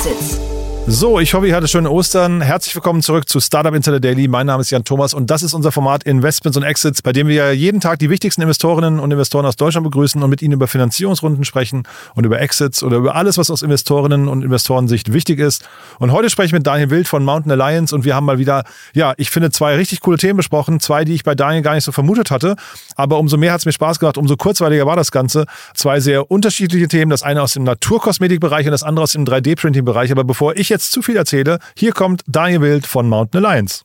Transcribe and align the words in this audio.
Exits. 0.00 0.49
So, 0.92 1.20
ich 1.20 1.34
hoffe, 1.34 1.46
ihr 1.46 1.54
hattet 1.54 1.70
schöne 1.70 1.88
Ostern. 1.88 2.40
Herzlich 2.40 2.74
willkommen 2.74 3.00
zurück 3.00 3.28
zu 3.28 3.38
Startup 3.38 3.72
Insider 3.72 4.00
Daily. 4.00 4.26
Mein 4.26 4.46
Name 4.46 4.62
ist 4.62 4.70
Jan 4.70 4.82
Thomas 4.82 5.14
und 5.14 5.30
das 5.30 5.44
ist 5.44 5.54
unser 5.54 5.70
Format 5.70 6.02
Investments 6.02 6.56
und 6.56 6.64
Exits, 6.64 7.00
bei 7.00 7.12
dem 7.12 7.28
wir 7.28 7.54
jeden 7.54 7.80
Tag 7.80 8.00
die 8.00 8.10
wichtigsten 8.10 8.42
Investorinnen 8.42 8.98
und 8.98 9.08
Investoren 9.12 9.46
aus 9.46 9.54
Deutschland 9.54 9.84
begrüßen 9.84 10.20
und 10.20 10.28
mit 10.28 10.42
ihnen 10.42 10.54
über 10.54 10.66
Finanzierungsrunden 10.66 11.44
sprechen 11.44 11.84
und 12.16 12.26
über 12.26 12.40
Exits 12.40 12.82
oder 12.82 12.96
über 12.96 13.14
alles, 13.14 13.38
was 13.38 13.52
aus 13.52 13.62
Investorinnen 13.62 14.26
und 14.26 14.42
Investorensicht 14.42 15.12
wichtig 15.12 15.38
ist. 15.38 15.64
Und 16.00 16.10
heute 16.10 16.28
spreche 16.28 16.46
ich 16.46 16.52
mit 16.54 16.66
Daniel 16.66 16.90
Wild 16.90 17.06
von 17.06 17.24
Mountain 17.24 17.52
Alliance 17.52 17.94
und 17.94 18.04
wir 18.04 18.16
haben 18.16 18.26
mal 18.26 18.40
wieder, 18.40 18.64
ja, 18.92 19.14
ich 19.16 19.30
finde 19.30 19.52
zwei 19.52 19.76
richtig 19.76 20.00
coole 20.00 20.18
Themen 20.18 20.38
besprochen. 20.38 20.80
Zwei, 20.80 21.04
die 21.04 21.14
ich 21.14 21.22
bei 21.22 21.36
Daniel 21.36 21.62
gar 21.62 21.76
nicht 21.76 21.84
so 21.84 21.92
vermutet 21.92 22.32
hatte. 22.32 22.56
Aber 22.96 23.20
umso 23.20 23.36
mehr 23.36 23.52
hat 23.52 23.60
es 23.60 23.64
mir 23.64 23.72
Spaß 23.72 24.00
gemacht, 24.00 24.18
umso 24.18 24.36
kurzweiliger 24.36 24.86
war 24.86 24.96
das 24.96 25.12
Ganze. 25.12 25.46
Zwei 25.72 26.00
sehr 26.00 26.32
unterschiedliche 26.32 26.88
Themen. 26.88 27.12
Das 27.12 27.22
eine 27.22 27.42
aus 27.42 27.52
dem 27.52 27.62
Naturkosmetikbereich 27.62 28.66
und 28.66 28.72
das 28.72 28.82
andere 28.82 29.04
aus 29.04 29.12
dem 29.12 29.24
3D-Printing-Bereich. 29.24 30.10
Aber 30.10 30.24
bevor 30.24 30.56
ich 30.56 30.68
jetzt 30.68 30.79
zu 30.88 31.02
viel 31.02 31.16
erzähle, 31.16 31.58
hier 31.76 31.92
kommt 31.92 32.22
Daniel 32.26 32.62
Wild 32.62 32.86
von 32.86 33.08
Mountain 33.08 33.44
Alliance. 33.44 33.82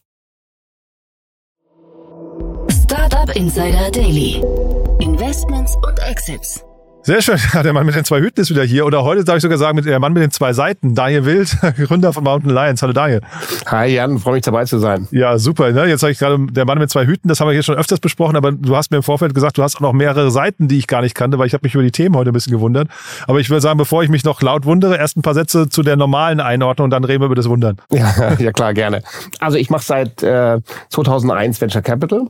Startup 2.70 3.36
Insider 3.36 3.92
Daily. 3.92 4.42
Investments 5.00 5.76
und 5.86 6.00
Exits. 6.00 6.64
Sehr 7.06 7.22
schön. 7.22 7.38
Ja, 7.54 7.62
der 7.62 7.72
Mann 7.72 7.86
mit 7.86 7.94
den 7.94 8.04
zwei 8.04 8.20
Hüten 8.20 8.42
ist 8.42 8.50
wieder 8.50 8.64
hier. 8.64 8.84
Oder 8.84 9.04
heute 9.04 9.24
darf 9.24 9.36
ich 9.36 9.44
sogar 9.44 9.60
sagen, 9.60 9.80
der 9.80 10.00
Mann 10.00 10.14
mit 10.14 10.24
den 10.24 10.32
zwei 10.32 10.54
Seiten. 10.54 10.96
Daniel 10.96 11.24
Wild, 11.24 11.56
Gründer 11.88 12.12
von 12.12 12.24
Mountain 12.24 12.52
Lions. 12.52 12.82
Hallo 12.82 12.94
Daniel. 12.94 13.22
Hi 13.68 13.94
Jan, 13.94 14.18
freue 14.18 14.34
mich 14.34 14.42
dabei 14.42 14.66
zu 14.66 14.80
sein. 14.80 15.08
Ja, 15.12 15.38
super. 15.38 15.72
Ne? 15.72 15.86
Jetzt 15.86 16.02
sage 16.02 16.14
ich 16.14 16.18
gerade, 16.18 16.44
der 16.50 16.66
Mann 16.66 16.80
mit 16.80 16.90
zwei 16.90 17.06
Hüten, 17.06 17.28
das 17.28 17.40
haben 17.40 17.48
wir 17.48 17.54
hier 17.54 17.62
schon 17.62 17.76
öfters 17.76 18.00
besprochen, 18.00 18.36
aber 18.36 18.54
du 18.54 18.76
hast 18.76 18.90
mir 18.90 18.98
im 18.98 19.04
Vorfeld 19.04 19.36
gesagt, 19.36 19.60
du 19.60 19.62
hast 19.62 19.76
auch 19.76 19.82
noch 19.82 19.94
mehrere 19.94 20.32
Seiten, 20.32 20.68
die 20.68 20.80
ich 20.80 20.88
gar 20.88 21.04
nicht 21.04 21.14
kannte, 21.14 21.38
weil 21.38 21.46
ich 21.46 21.54
habe 21.54 21.64
mich 21.64 21.76
über 21.76 21.84
die 21.84 21.92
Themen 21.92 22.16
heute 22.16 22.32
ein 22.32 22.34
bisschen 22.34 22.54
gewundert. 22.54 22.88
Aber 23.28 23.40
ich 23.40 23.52
würde 23.52 23.62
sagen, 23.62 23.78
bevor 23.78 24.02
ich 24.02 24.10
mich 24.10 24.24
noch 24.24 24.42
laut 24.42 24.66
wundere, 24.66 24.98
erst 24.98 25.16
ein 25.16 25.22
paar 25.22 25.36
Sätze 25.36 25.70
zu 25.70 25.84
der 25.84 25.98
normalen 25.98 26.40
Einordnung 26.40 26.86
und 26.86 26.90
dann 26.90 27.04
reden 27.04 27.22
wir 27.22 27.28
über 27.28 27.36
das 27.36 27.48
Wundern. 27.48 27.78
Ja, 27.96 28.34
ja 28.40 28.52
klar, 28.52 28.74
gerne. 28.74 29.04
Also 29.40 29.58
ich 29.58 29.70
mache 29.70 29.86
seit 29.86 30.22
äh, 30.24 30.60
2001 30.90 31.62
Venture 31.62 31.82
Capital. 31.84 32.22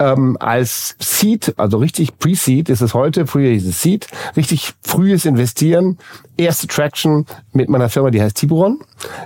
Ähm, 0.00 0.36
als 0.40 0.96
Seed, 0.98 1.54
also 1.56 1.78
richtig 1.78 2.18
Pre-Seed 2.18 2.68
ist 2.68 2.80
es 2.80 2.92
heute, 2.92 3.26
früher 3.26 3.50
hieß 3.50 3.66
es 3.66 3.80
Seed, 3.80 4.08
richtig 4.36 4.74
frühes 4.82 5.24
Investieren, 5.24 5.98
erste 6.36 6.66
Traction 6.66 7.26
mit 7.52 7.68
meiner 7.68 7.88
Firma, 7.88 8.10
die 8.10 8.20
heißt 8.20 8.36
Tiburon. 8.36 8.80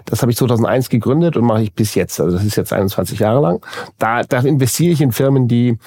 Das 0.05 0.23
habe 0.23 0.33
ich 0.33 0.39
2001 0.39 0.89
gegründet 0.89 1.37
und 1.37 1.45
mache 1.45 1.63
ich 1.63 1.73
bis 1.73 1.95
jetzt. 1.95 2.21
Also 2.21 2.37
das 2.37 2.45
ist 2.45 2.57
jetzt 2.57 2.73
21 2.73 3.19
Jahre 3.19 3.41
lang. 3.41 3.67
Da, 3.99 4.23
da 4.23 4.41
investiere 4.41 4.93
ich 4.93 5.01
in 5.01 5.13
Firmen, 5.13 5.49
die 5.49 5.79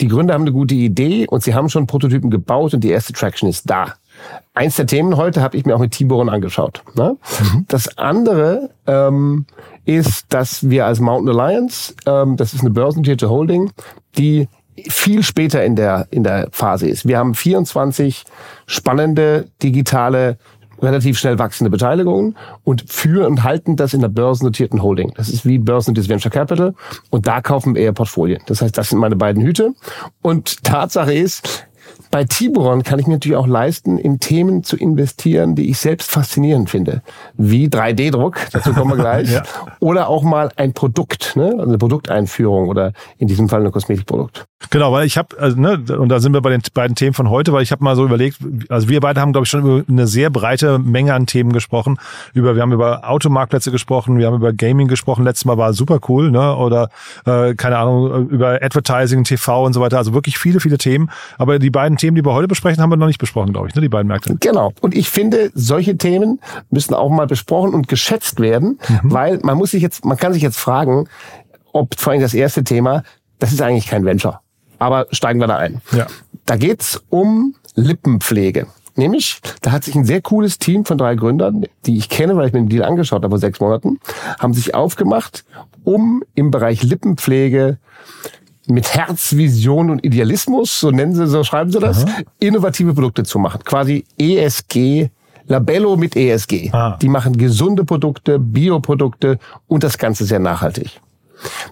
die 0.00 0.08
Gründer 0.08 0.34
haben 0.34 0.42
eine 0.42 0.52
gute 0.52 0.74
Idee 0.74 1.26
und 1.26 1.42
sie 1.42 1.54
haben 1.54 1.68
schon 1.68 1.86
Prototypen 1.86 2.30
gebaut 2.30 2.74
und 2.74 2.84
die 2.84 2.90
erste 2.90 3.12
Traction 3.12 3.48
ist 3.48 3.68
da. 3.68 3.94
Eins 4.54 4.76
der 4.76 4.86
Themen 4.86 5.16
heute 5.16 5.42
habe 5.42 5.56
ich 5.56 5.64
mir 5.64 5.74
auch 5.74 5.80
mit 5.80 5.92
Tiburon 5.92 6.28
angeschaut. 6.28 6.82
Ne? 6.94 7.16
Mhm. 7.40 7.64
Das 7.68 7.98
andere 7.98 8.70
ähm, 8.86 9.46
ist, 9.84 10.26
dass 10.28 10.68
wir 10.68 10.86
als 10.86 11.00
Mountain 11.00 11.38
Alliance, 11.38 11.94
ähm, 12.06 12.36
das 12.36 12.54
ist 12.54 12.60
eine 12.60 12.70
börsennotierte 12.70 13.30
Holding, 13.30 13.70
die 14.16 14.48
viel 14.88 15.22
später 15.22 15.64
in 15.64 15.76
der, 15.76 16.06
in 16.10 16.24
der 16.24 16.48
Phase 16.52 16.88
ist. 16.88 17.06
Wir 17.06 17.18
haben 17.18 17.34
24 17.34 18.24
spannende 18.66 19.48
digitale 19.62 20.38
relativ 20.80 21.18
schnell 21.18 21.38
wachsende 21.38 21.70
Beteiligungen 21.70 22.36
und 22.64 22.84
führen 22.88 23.26
und 23.26 23.44
halten 23.44 23.76
das 23.76 23.94
in 23.94 24.00
der 24.00 24.08
börsennotierten 24.08 24.82
Holding. 24.82 25.12
Das 25.16 25.28
ist 25.28 25.44
wie 25.44 25.58
börsennotiertes 25.58 26.08
Venture 26.08 26.30
Capital 26.30 26.74
und 27.10 27.26
da 27.26 27.40
kaufen 27.40 27.74
wir 27.74 27.82
eher 27.82 27.92
Portfolien. 27.92 28.40
Das 28.46 28.62
heißt, 28.62 28.76
das 28.76 28.90
sind 28.90 28.98
meine 28.98 29.16
beiden 29.16 29.42
Hüte. 29.42 29.74
Und 30.22 30.62
Tatsache 30.64 31.12
ist, 31.12 31.66
bei 32.10 32.24
Tiburon 32.24 32.82
kann 32.82 32.98
ich 32.98 33.06
mir 33.06 33.14
natürlich 33.14 33.36
auch 33.36 33.46
leisten, 33.46 33.98
in 33.98 34.20
Themen 34.20 34.64
zu 34.64 34.76
investieren, 34.76 35.54
die 35.54 35.70
ich 35.70 35.78
selbst 35.78 36.10
faszinierend 36.10 36.70
finde. 36.70 37.02
Wie 37.36 37.68
3D-Druck, 37.68 38.38
dazu 38.52 38.72
kommen 38.72 38.92
wir 38.92 38.96
gleich. 39.02 39.30
ja. 39.30 39.42
Oder 39.80 40.08
auch 40.08 40.22
mal 40.22 40.50
ein 40.56 40.72
Produkt, 40.72 41.36
ne? 41.36 41.50
also 41.50 41.68
eine 41.68 41.78
Produkteinführung 41.78 42.68
oder 42.68 42.92
in 43.18 43.28
diesem 43.28 43.48
Fall 43.48 43.64
ein 43.64 43.72
Kosmetikprodukt. 43.72 44.46
Genau, 44.70 44.92
weil 44.92 45.06
ich 45.06 45.16
habe, 45.16 45.38
also, 45.38 45.58
ne, 45.58 45.80
und 45.96 46.08
da 46.08 46.18
sind 46.18 46.32
wir 46.32 46.40
bei 46.40 46.50
den 46.50 46.60
beiden 46.74 46.96
Themen 46.96 47.14
von 47.14 47.30
heute, 47.30 47.52
weil 47.52 47.62
ich 47.62 47.70
habe 47.70 47.84
mal 47.84 47.94
so 47.94 48.04
überlegt, 48.04 48.38
also 48.68 48.88
wir 48.88 49.00
beide 49.00 49.20
haben, 49.20 49.32
glaube 49.32 49.44
ich, 49.44 49.50
schon 49.50 49.60
über 49.60 49.84
eine 49.88 50.08
sehr 50.08 50.30
breite 50.30 50.80
Menge 50.80 51.14
an 51.14 51.26
Themen 51.26 51.52
gesprochen. 51.52 51.98
Über, 52.34 52.56
wir 52.56 52.62
haben 52.62 52.72
über 52.72 53.08
Automarktplätze 53.08 53.70
gesprochen, 53.70 54.18
wir 54.18 54.26
haben 54.26 54.34
über 54.34 54.52
Gaming 54.52 54.88
gesprochen, 54.88 55.24
letztes 55.24 55.44
Mal 55.44 55.58
war 55.58 55.72
super 55.74 56.00
cool, 56.08 56.32
ne? 56.32 56.56
Oder 56.56 56.90
äh, 57.24 57.54
keine 57.54 57.78
Ahnung, 57.78 58.28
über 58.28 58.60
Advertising, 58.60 59.22
TV 59.22 59.64
und 59.64 59.74
so 59.74 59.80
weiter. 59.80 59.96
Also 59.96 60.12
wirklich 60.12 60.38
viele, 60.38 60.58
viele 60.58 60.76
Themen. 60.76 61.10
Aber 61.38 61.60
die 61.60 61.70
beiden 61.70 61.96
Themen, 61.98 62.16
die 62.16 62.24
wir 62.24 62.32
heute 62.32 62.48
besprechen, 62.48 62.82
haben 62.82 62.90
wir 62.90 62.96
noch 62.96 63.06
nicht 63.06 63.20
besprochen, 63.20 63.52
glaube 63.52 63.68
ich, 63.68 63.74
ne? 63.74 63.82
Die 63.82 63.88
beiden 63.88 64.08
Märkte. 64.08 64.36
Genau. 64.40 64.72
Und 64.80 64.94
ich 64.94 65.10
finde, 65.10 65.50
solche 65.54 65.96
Themen 65.98 66.40
müssen 66.70 66.94
auch 66.94 67.10
mal 67.10 67.26
besprochen 67.26 67.74
und 67.74 67.88
geschätzt 67.88 68.40
werden, 68.40 68.78
mhm. 68.88 69.00
weil 69.02 69.38
man 69.42 69.58
muss 69.58 69.72
sich 69.72 69.82
jetzt, 69.82 70.04
man 70.04 70.16
kann 70.16 70.32
sich 70.32 70.42
jetzt 70.42 70.58
fragen, 70.58 71.08
ob 71.72 71.98
vor 71.98 72.12
allem 72.12 72.22
das 72.22 72.34
erste 72.34 72.64
Thema, 72.64 73.02
das 73.38 73.52
ist 73.52 73.60
eigentlich 73.60 73.86
kein 73.86 74.04
Venture. 74.04 74.40
Aber 74.78 75.06
steigen 75.10 75.40
wir 75.40 75.46
da 75.46 75.56
ein. 75.56 75.80
Ja. 75.92 76.06
Da 76.46 76.56
geht's 76.56 77.02
um 77.10 77.54
Lippenpflege. 77.74 78.66
Nämlich, 78.96 79.40
da 79.62 79.70
hat 79.70 79.84
sich 79.84 79.94
ein 79.94 80.04
sehr 80.04 80.20
cooles 80.20 80.58
Team 80.58 80.84
von 80.84 80.98
drei 80.98 81.14
Gründern, 81.14 81.66
die 81.86 81.98
ich 81.98 82.08
kenne, 82.08 82.36
weil 82.36 82.48
ich 82.48 82.52
mir 82.52 82.60
den 82.60 82.68
Deal 82.68 82.82
angeschaut 82.82 83.22
habe 83.22 83.30
vor 83.30 83.38
sechs 83.38 83.60
Monaten, 83.60 84.00
haben 84.40 84.54
sich 84.54 84.74
aufgemacht, 84.74 85.44
um 85.84 86.24
im 86.34 86.50
Bereich 86.50 86.82
Lippenpflege 86.82 87.78
mit 88.70 88.94
Herzvision 88.94 89.90
und 89.90 90.04
Idealismus, 90.04 90.80
so 90.80 90.90
nennen 90.90 91.14
sie, 91.14 91.26
so 91.26 91.44
schreiben 91.44 91.70
sie 91.70 91.78
das, 91.78 92.04
Aha. 92.04 92.20
innovative 92.38 92.94
Produkte 92.94 93.24
zu 93.24 93.38
machen. 93.38 93.62
Quasi 93.64 94.04
ESG 94.18 95.10
Labello 95.48 95.96
mit 95.96 96.14
ESG. 96.14 96.70
Ah. 96.72 96.98
Die 97.00 97.08
machen 97.08 97.36
gesunde 97.36 97.84
Produkte, 97.84 98.38
Bioprodukte 98.38 99.38
und 99.66 99.82
das 99.82 99.98
Ganze 99.98 100.24
sehr 100.24 100.38
nachhaltig. 100.38 101.00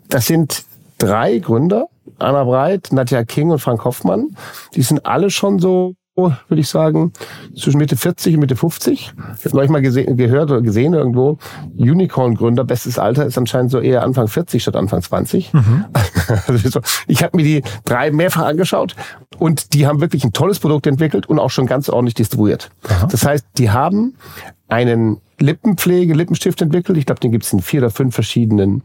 Das 0.09 0.27
sind 0.27 0.65
drei 0.99 1.39
Gründer, 1.39 1.89
Anna 2.19 2.45
Breit, 2.45 2.89
Nadja 2.93 3.25
King 3.25 3.51
und 3.51 3.59
Frank 3.59 3.85
Hoffmann. 3.85 4.37
Die 4.75 4.83
sind 4.83 5.05
alle 5.05 5.31
schon 5.31 5.59
so 5.59 5.95
würde 6.17 6.61
ich 6.61 6.69
sagen, 6.69 7.13
zwischen 7.55 7.77
Mitte 7.79 7.97
40 7.97 8.35
und 8.35 8.41
Mitte 8.41 8.57
50. 8.57 9.13
Ich 9.39 9.45
habe 9.45 9.57
neulich 9.57 9.71
mal 9.71 9.83
gesehen, 9.83 10.17
gehört 10.17 10.51
oder 10.51 10.63
gesehen 10.63 10.95
irgendwo, 10.95 11.39
Unicorn-Gründer, 11.77 12.65
bestes 12.65 12.99
Alter 12.99 13.27
ist 13.27 13.37
anscheinend 13.37 13.71
so 13.71 13.81
eher 13.81 14.03
Anfang 14.03 14.27
40 14.27 14.63
statt 14.63 14.77
Anfang 14.77 15.03
20. 15.03 15.53
Mhm. 15.53 15.85
Also 16.49 16.81
ich 17.07 17.23
habe 17.23 17.37
mir 17.37 17.45
die 17.45 17.63
drei 17.85 18.11
mehrfach 18.11 18.47
angeschaut 18.47 18.97
und 19.39 19.75
die 19.75 19.87
haben 19.87 20.01
wirklich 20.01 20.25
ein 20.25 20.33
tolles 20.33 20.59
Produkt 20.59 20.87
entwickelt 20.87 21.29
und 21.29 21.39
auch 21.39 21.51
schon 21.51 21.67
ganz 21.67 21.89
ordentlich 21.89 22.15
distribuiert. 22.15 22.71
Aha. 22.89 23.07
Das 23.07 23.25
heißt, 23.25 23.47
die 23.59 23.71
haben 23.71 24.15
einen 24.69 25.21
Lippenpflege, 25.39 26.15
Lippenstift 26.15 26.63
entwickelt. 26.63 26.99
Ich 26.99 27.07
glaube, 27.07 27.21
den 27.21 27.31
gibt 27.31 27.45
es 27.45 27.53
in 27.53 27.61
vier 27.61 27.81
oder 27.81 27.91
fünf 27.91 28.15
verschiedenen 28.15 28.83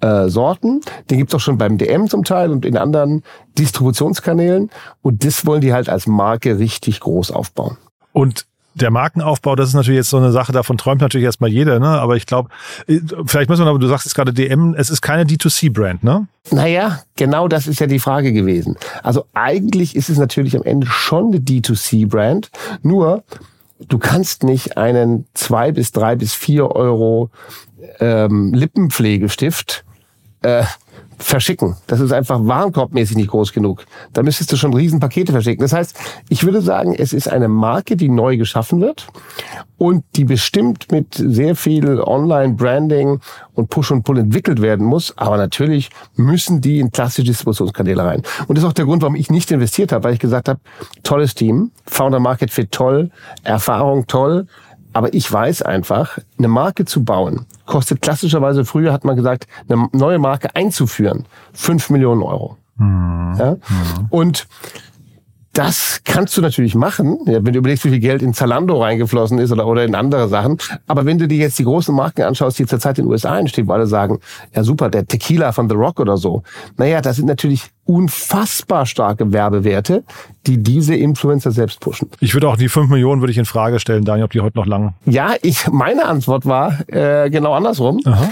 äh, 0.00 0.28
Sorten. 0.28 0.80
Den 1.10 1.18
gibt 1.18 1.30
es 1.30 1.34
auch 1.34 1.40
schon 1.40 1.58
beim 1.58 1.78
DM 1.78 2.08
zum 2.08 2.24
Teil 2.24 2.50
und 2.50 2.64
in 2.64 2.76
anderen 2.76 3.22
Distributionskanälen. 3.58 4.70
Und 5.02 5.24
das 5.24 5.46
wollen 5.46 5.60
die 5.60 5.72
halt 5.72 5.88
als 5.88 6.06
Marke 6.06 6.58
richtig 6.58 7.00
groß 7.00 7.30
aufbauen. 7.30 7.78
Und 8.12 8.46
der 8.74 8.90
Markenaufbau, 8.90 9.54
das 9.54 9.68
ist 9.68 9.74
natürlich 9.74 9.98
jetzt 9.98 10.10
so 10.10 10.16
eine 10.16 10.32
Sache, 10.32 10.52
davon 10.52 10.76
träumt 10.76 11.00
natürlich 11.00 11.24
erstmal 11.24 11.50
jeder, 11.50 11.78
ne? 11.78 11.86
Aber 11.86 12.16
ich 12.16 12.26
glaube, 12.26 12.50
äh, 12.88 13.00
vielleicht 13.24 13.48
muss 13.48 13.58
man 13.60 13.68
aber, 13.68 13.78
du 13.78 13.86
sagst 13.86 14.04
jetzt 14.04 14.14
gerade 14.14 14.32
DM, 14.32 14.74
es 14.76 14.90
ist 14.90 15.00
keine 15.00 15.24
D2C-Brand, 15.24 16.02
ne? 16.02 16.26
Naja, 16.50 17.00
genau 17.16 17.48
das 17.48 17.66
ist 17.66 17.80
ja 17.80 17.86
die 17.86 18.00
Frage 18.00 18.32
gewesen. 18.32 18.76
Also 19.02 19.26
eigentlich 19.32 19.94
ist 19.96 20.10
es 20.10 20.18
natürlich 20.18 20.56
am 20.56 20.64
Ende 20.64 20.88
schon 20.88 21.28
eine 21.28 21.38
D2C-Brand, 21.38 22.50
nur 22.82 23.22
du 23.88 23.98
kannst 23.98 24.42
nicht 24.42 24.76
einen 24.76 25.26
zwei 25.34 25.72
bis 25.72 25.92
drei 25.92 26.16
bis 26.16 26.34
vier 26.34 26.70
Euro 26.70 27.30
ähm, 28.00 28.52
Lippenpflegestift 28.54 29.84
äh, 30.42 30.64
verschicken. 31.18 31.76
Das 31.86 32.00
ist 32.00 32.12
einfach 32.12 32.40
warenkorbmäßig 32.42 33.16
nicht 33.16 33.30
groß 33.30 33.52
genug. 33.52 33.84
Da 34.12 34.22
müsstest 34.22 34.52
du 34.52 34.56
schon 34.56 34.74
Riesenpakete 34.74 35.32
verschicken. 35.32 35.62
Das 35.62 35.72
heißt, 35.72 35.96
ich 36.28 36.44
würde 36.44 36.60
sagen, 36.60 36.94
es 36.94 37.12
ist 37.12 37.28
eine 37.28 37.48
Marke, 37.48 37.96
die 37.96 38.08
neu 38.08 38.36
geschaffen 38.36 38.80
wird 38.80 39.06
und 39.76 40.04
die 40.16 40.24
bestimmt 40.24 40.90
mit 40.92 41.14
sehr 41.14 41.56
viel 41.56 42.00
Online-Branding 42.00 43.20
und 43.54 43.70
Push 43.70 43.90
und 43.90 44.02
Pull 44.04 44.18
entwickelt 44.18 44.62
werden 44.62 44.86
muss. 44.86 45.16
Aber 45.16 45.36
natürlich 45.36 45.90
müssen 46.16 46.60
die 46.60 46.80
in 46.80 46.92
klassische 46.92 47.26
Distributionskanäle 47.26 48.04
rein. 48.04 48.22
Und 48.46 48.56
das 48.56 48.64
ist 48.64 48.70
auch 48.70 48.74
der 48.74 48.84
Grund, 48.84 49.02
warum 49.02 49.16
ich 49.16 49.30
nicht 49.30 49.50
investiert 49.50 49.92
habe, 49.92 50.04
weil 50.04 50.14
ich 50.14 50.20
gesagt 50.20 50.48
habe, 50.48 50.60
tolles 51.02 51.34
Team, 51.34 51.72
Founder 51.86 52.20
Market 52.20 52.50
Fit 52.50 52.70
toll, 52.72 53.10
Erfahrung 53.42 54.06
toll, 54.06 54.46
aber 54.94 55.12
ich 55.12 55.30
weiß 55.30 55.62
einfach, 55.62 56.18
eine 56.38 56.48
Marke 56.48 56.84
zu 56.84 57.04
bauen, 57.04 57.46
kostet 57.66 58.00
klassischerweise, 58.00 58.64
früher 58.64 58.92
hat 58.92 59.04
man 59.04 59.16
gesagt, 59.16 59.48
eine 59.68 59.88
neue 59.92 60.20
Marke 60.20 60.54
einzuführen, 60.54 61.26
fünf 61.52 61.90
Millionen 61.90 62.22
Euro. 62.22 62.56
Mhm. 62.76 63.34
Ja? 63.36 63.50
Mhm. 63.54 64.06
Und 64.10 64.46
Das 65.54 66.00
kannst 66.04 66.36
du 66.36 66.40
natürlich 66.40 66.74
machen, 66.74 67.16
ja, 67.26 67.44
wenn 67.44 67.52
du 67.52 67.60
überlegst, 67.60 67.84
wie 67.84 67.90
viel 67.90 68.00
Geld 68.00 68.22
in 68.22 68.34
Zalando 68.34 68.82
reingeflossen 68.82 69.38
ist 69.38 69.52
oder, 69.52 69.68
oder 69.68 69.84
in 69.84 69.94
andere 69.94 70.28
Sachen. 70.28 70.58
Aber 70.88 71.06
wenn 71.06 71.16
du 71.16 71.28
dir 71.28 71.38
jetzt 71.38 71.60
die 71.60 71.64
großen 71.64 71.94
Marken 71.94 72.22
anschaust, 72.22 72.58
die 72.58 72.66
zurzeit 72.66 72.98
in 72.98 73.04
den 73.04 73.12
USA 73.12 73.38
entstehen, 73.38 73.68
wo 73.68 73.72
alle 73.72 73.86
sagen, 73.86 74.18
ja 74.52 74.64
super, 74.64 74.90
der 74.90 75.06
Tequila 75.06 75.52
von 75.52 75.68
The 75.68 75.76
Rock 75.76 76.00
oder 76.00 76.16
so. 76.16 76.42
Naja, 76.76 77.00
das 77.00 77.16
sind 77.16 77.26
natürlich 77.26 77.70
unfassbar 77.84 78.84
starke 78.84 79.32
Werbewerte, 79.32 80.02
die 80.46 80.60
diese 80.60 80.96
Influencer 80.96 81.52
selbst 81.52 81.78
pushen. 81.78 82.10
Ich 82.18 82.34
würde 82.34 82.48
auch 82.48 82.56
die 82.56 82.68
5 82.68 82.90
Millionen 82.90 83.22
würde 83.22 83.30
ich 83.30 83.38
in 83.38 83.44
Frage 83.44 83.78
stellen, 83.78 84.04
Daniel, 84.04 84.24
ob 84.24 84.32
die 84.32 84.40
heute 84.40 84.58
noch 84.58 84.66
lang. 84.66 84.94
Ja, 85.06 85.34
ich, 85.40 85.68
meine 85.68 86.06
Antwort 86.06 86.46
war 86.46 86.80
äh, 86.88 87.30
genau 87.30 87.52
andersrum. 87.52 88.00
Aha. 88.04 88.28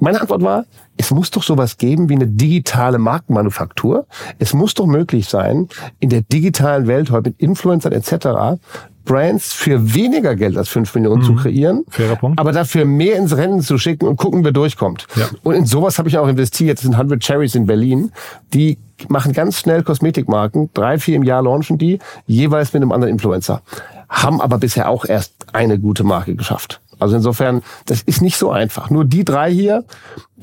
Meine 0.00 0.20
Antwort 0.20 0.42
war, 0.42 0.64
es 0.96 1.10
muss 1.10 1.30
doch 1.30 1.42
sowas 1.42 1.76
geben 1.76 2.08
wie 2.08 2.14
eine 2.14 2.26
digitale 2.26 2.98
Markenmanufaktur. 2.98 4.06
Es 4.38 4.54
muss 4.54 4.74
doch 4.74 4.86
möglich 4.86 5.28
sein, 5.28 5.68
in 5.98 6.08
der 6.08 6.22
digitalen 6.22 6.86
Welt 6.86 7.10
heute 7.10 7.30
mit 7.30 7.40
Influencern 7.40 7.92
etc. 7.92 8.58
Brands 9.04 9.52
für 9.52 9.94
weniger 9.94 10.36
Geld 10.36 10.56
als 10.56 10.68
5 10.68 10.94
Millionen 10.94 11.22
mhm. 11.22 11.26
zu 11.26 11.34
kreieren, 11.34 11.84
Fairer 11.88 12.16
Punkt. 12.16 12.38
aber 12.38 12.52
dafür 12.52 12.84
mehr 12.84 13.16
ins 13.16 13.36
Rennen 13.36 13.60
zu 13.60 13.78
schicken 13.78 14.06
und 14.06 14.16
gucken, 14.16 14.44
wer 14.44 14.52
durchkommt. 14.52 15.06
Ja. 15.16 15.28
Und 15.42 15.54
in 15.54 15.66
sowas 15.66 15.98
habe 15.98 16.08
ich 16.08 16.18
auch 16.18 16.28
investiert. 16.28 16.78
Das 16.78 16.82
sind 16.82 16.94
100 16.94 17.20
Cherries 17.20 17.54
in 17.54 17.66
Berlin. 17.66 18.12
Die 18.54 18.78
machen 19.08 19.32
ganz 19.32 19.58
schnell 19.58 19.82
Kosmetikmarken. 19.82 20.70
Drei, 20.74 20.98
vier 20.98 21.16
im 21.16 21.24
Jahr 21.24 21.42
launchen 21.42 21.78
die, 21.78 21.98
jeweils 22.26 22.72
mit 22.72 22.82
einem 22.82 22.92
anderen 22.92 23.12
Influencer. 23.12 23.62
Haben 24.08 24.40
aber 24.40 24.58
bisher 24.58 24.88
auch 24.88 25.04
erst 25.04 25.34
eine 25.52 25.78
gute 25.78 26.04
Marke 26.04 26.34
geschafft. 26.34 26.80
Also 27.00 27.16
insofern, 27.16 27.62
das 27.86 28.02
ist 28.02 28.22
nicht 28.22 28.36
so 28.36 28.50
einfach. 28.50 28.90
Nur 28.90 29.04
die 29.04 29.24
drei 29.24 29.50
hier 29.52 29.84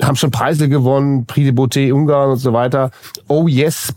haben 0.02 0.16
schon 0.16 0.30
Preise 0.30 0.68
gewonnen, 0.68 1.26
Prix 1.26 1.44
de 1.44 1.52
Beauté 1.52 1.92
Ungarn 1.92 2.30
und 2.30 2.38
so 2.38 2.52
weiter. 2.52 2.90
Oh 3.28 3.48
yes, 3.48 3.94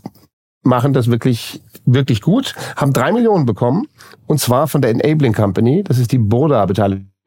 machen 0.62 0.92
das 0.92 1.10
wirklich, 1.10 1.60
wirklich 1.84 2.20
gut, 2.20 2.54
haben 2.76 2.92
drei 2.92 3.12
Millionen 3.12 3.46
bekommen 3.46 3.88
und 4.26 4.38
zwar 4.40 4.68
von 4.68 4.80
der 4.80 4.90
Enabling 4.90 5.32
Company, 5.32 5.82
das 5.82 5.98
ist 5.98 6.12
die 6.12 6.18
Boda 6.18 6.64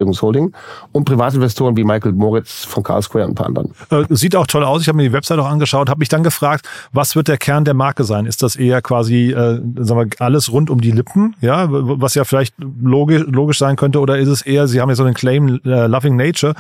Beteiligung 0.06 0.22
Holding 0.22 0.54
und 0.92 1.06
Privatinvestoren 1.06 1.76
wie 1.76 1.84
Michael 1.84 2.14
Moritz 2.14 2.66
von 2.66 2.84
Carl 2.84 3.02
Square 3.02 3.26
und 3.26 3.32
ein 3.32 3.36
paar 3.36 3.48
anderen. 3.48 3.72
Äh, 3.90 4.06
sieht 4.10 4.36
auch 4.36 4.48
toll 4.48 4.64
aus. 4.64 4.82
Ich 4.82 4.88
habe 4.88 4.98
mir 4.98 5.04
die 5.04 5.14
Website 5.14 5.40
auch 5.40 5.48
angeschaut, 5.48 5.90
habe 5.90 6.00
mich 6.00 6.10
dann 6.10 6.24
gefragt, 6.24 6.68
was 6.92 7.16
wird 7.16 7.28
der 7.28 7.38
Kern 7.38 7.66
der 7.66 7.74
Marke 7.74 8.04
sein? 8.04 8.26
Ist 8.26 8.44
das 8.44 8.56
eher 8.56 8.82
quasi, 8.82 9.32
äh, 9.32 9.62
sagen 9.80 10.00
wir, 10.00 10.08
alles 10.20 10.52
rund 10.52 10.70
um 10.70 10.82
die 10.82 10.92
Lippen, 10.92 11.36
ja, 11.42 11.68
was 11.70 12.16
ja 12.16 12.24
vielleicht 12.24 12.56
logisch, 12.60 13.24
logisch 13.28 13.58
sein 13.58 13.76
könnte, 13.76 14.00
oder 14.00 14.18
ist 14.18 14.30
es 14.30 14.42
eher, 14.42 14.68
Sie 14.68 14.82
haben 14.82 14.90
ja 14.90 14.96
so 14.96 15.04
einen 15.04 15.14
Claim 15.14 15.60
äh, 15.66 15.88
Loving 15.88 16.16
Nature 16.16 16.56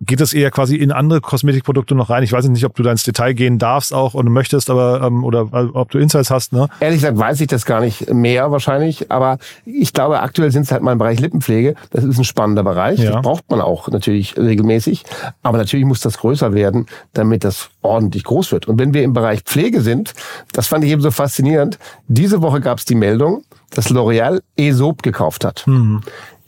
geht 0.00 0.20
das 0.20 0.32
eher 0.32 0.50
quasi 0.50 0.76
in 0.76 0.92
andere 0.92 1.20
Kosmetikprodukte 1.20 1.94
noch 1.94 2.08
rein? 2.10 2.22
Ich 2.22 2.32
weiß 2.32 2.48
nicht, 2.48 2.64
ob 2.64 2.74
du 2.74 2.82
da 2.82 2.90
ins 2.90 3.02
Detail 3.02 3.34
gehen 3.34 3.58
darfst 3.58 3.92
auch 3.92 4.14
und 4.14 4.30
möchtest, 4.30 4.70
aber 4.70 5.02
ähm, 5.02 5.24
oder 5.24 5.48
äh, 5.52 5.68
ob 5.74 5.90
du 5.90 5.98
Insights 5.98 6.30
hast, 6.30 6.52
ne? 6.52 6.68
Ehrlich 6.80 7.00
gesagt 7.00 7.18
weiß 7.18 7.40
ich 7.40 7.48
das 7.48 7.66
gar 7.66 7.80
nicht 7.80 8.12
mehr 8.12 8.50
wahrscheinlich, 8.50 9.10
aber 9.10 9.38
ich 9.66 9.92
glaube, 9.92 10.20
aktuell 10.20 10.50
sind 10.50 10.62
es 10.62 10.72
halt 10.72 10.82
mal 10.82 10.92
im 10.92 10.98
Bereich 10.98 11.20
Lippenpflege. 11.20 11.74
Das 11.90 12.04
ist 12.04 12.18
ein 12.18 12.24
spannender 12.24 12.62
Bereich. 12.62 12.79
Ja. 12.88 13.12
Das 13.12 13.22
braucht 13.22 13.50
man 13.50 13.60
auch 13.60 13.88
natürlich 13.88 14.36
regelmäßig. 14.36 15.04
Aber 15.42 15.58
natürlich 15.58 15.84
muss 15.84 16.00
das 16.00 16.18
größer 16.18 16.52
werden, 16.54 16.86
damit 17.12 17.44
das 17.44 17.70
ordentlich 17.82 18.24
groß 18.24 18.52
wird. 18.52 18.68
Und 18.68 18.78
wenn 18.78 18.94
wir 18.94 19.02
im 19.02 19.12
Bereich 19.12 19.42
Pflege 19.42 19.80
sind, 19.80 20.14
das 20.52 20.66
fand 20.66 20.84
ich 20.84 20.90
eben 20.90 21.02
so 21.02 21.10
faszinierend. 21.10 21.78
Diese 22.08 22.42
Woche 22.42 22.60
gab 22.60 22.78
es 22.78 22.84
die 22.84 22.94
Meldung, 22.94 23.44
dass 23.70 23.90
L'Oreal 23.90 24.40
Esop 24.56 25.02
gekauft 25.02 25.44
hat. 25.44 25.66
Mhm. 25.66 26.00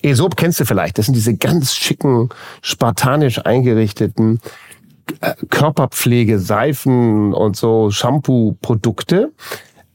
Aesop 0.04 0.36
kennst 0.36 0.60
du 0.60 0.64
vielleicht. 0.64 0.98
Das 0.98 1.06
sind 1.06 1.14
diese 1.14 1.36
ganz 1.36 1.74
schicken, 1.74 2.30
spartanisch 2.60 3.44
eingerichteten 3.44 4.40
äh, 5.20 5.34
Körperpflege, 5.50 6.38
Seifen 6.38 7.32
und 7.34 7.56
so 7.56 7.90
Shampoo-Produkte. 7.90 9.32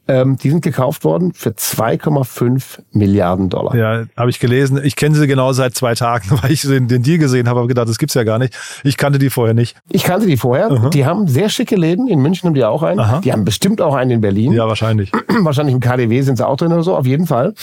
Ähm, 0.09 0.37
die 0.37 0.49
sind 0.49 0.61
gekauft 0.61 1.03
worden 1.03 1.33
für 1.33 1.49
2,5 1.49 2.79
Milliarden 2.91 3.49
Dollar. 3.49 3.75
Ja, 3.75 4.05
habe 4.15 4.29
ich 4.29 4.39
gelesen. 4.39 4.79
Ich 4.83 4.95
kenne 4.95 5.15
sie 5.15 5.27
genau 5.27 5.51
seit 5.51 5.75
zwei 5.75 5.95
Tagen, 5.95 6.29
weil 6.41 6.51
ich 6.51 6.61
den, 6.61 6.87
den 6.87 7.03
Deal 7.03 7.17
gesehen 7.17 7.49
habe. 7.49 7.59
Habe 7.59 7.67
gedacht, 7.67 7.89
das 7.89 7.97
gibt's 7.97 8.13
ja 8.15 8.23
gar 8.23 8.39
nicht. 8.39 8.53
Ich 8.83 8.97
kannte 8.97 9.19
die 9.19 9.29
vorher 9.29 9.53
nicht. 9.53 9.75
Ich 9.89 10.03
kannte 10.03 10.25
die 10.27 10.37
vorher. 10.37 10.69
-huh. 10.69 10.89
Die 10.89 11.05
haben 11.05 11.27
sehr 11.27 11.49
schicke 11.49 11.75
Läden. 11.75 12.07
In 12.07 12.21
München 12.21 12.47
haben 12.47 12.53
die 12.53 12.63
auch 12.63 12.83
einen. 12.83 12.99
Aha. 12.99 13.19
Die 13.19 13.33
haben 13.33 13.43
bestimmt 13.45 13.81
auch 13.81 13.95
einen 13.95 14.11
in 14.11 14.21
Berlin. 14.21 14.53
Ja, 14.53 14.67
wahrscheinlich. 14.67 15.11
wahrscheinlich 15.41 15.73
im 15.73 15.81
KDW 15.81 16.21
sind 16.21 16.37
sie 16.37 16.47
auch 16.47 16.55
drin 16.55 16.71
oder 16.71 16.83
so. 16.83 16.95
Auf 16.95 17.05
jeden 17.05 17.27
Fall. 17.27 17.53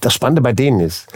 Das 0.00 0.14
Spannende 0.14 0.40
bei 0.40 0.52
denen 0.52 0.80
ist, 0.80 1.08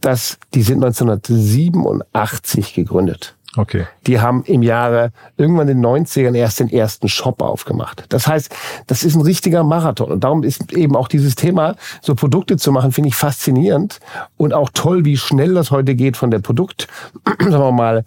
dass 0.00 0.38
die 0.54 0.62
sind 0.62 0.82
1987 0.82 2.74
gegründet. 2.74 3.34
Okay. 3.56 3.86
Die 4.06 4.20
haben 4.20 4.42
im 4.44 4.62
Jahre 4.62 5.12
irgendwann 5.36 5.68
in 5.68 5.80
den 5.80 5.86
90ern 5.86 6.34
erst 6.34 6.60
den 6.60 6.70
ersten 6.70 7.08
Shop 7.08 7.40
aufgemacht. 7.40 8.04
Das 8.08 8.26
heißt, 8.26 8.54
das 8.86 9.04
ist 9.04 9.14
ein 9.14 9.22
richtiger 9.22 9.62
Marathon. 9.62 10.10
Und 10.10 10.24
darum 10.24 10.42
ist 10.42 10.72
eben 10.72 10.96
auch 10.96 11.08
dieses 11.08 11.36
Thema, 11.36 11.76
so 12.00 12.14
Produkte 12.14 12.56
zu 12.56 12.72
machen, 12.72 12.92
finde 12.92 13.08
ich 13.08 13.14
faszinierend 13.14 14.00
und 14.36 14.52
auch 14.52 14.70
toll, 14.74 15.04
wie 15.04 15.16
schnell 15.16 15.54
das 15.54 15.70
heute 15.70 15.94
geht 15.94 16.16
von 16.16 16.30
der 16.30 16.40
Produkt, 16.40 16.88
sagen 17.38 17.58
wir 17.58 17.72
mal, 17.72 18.04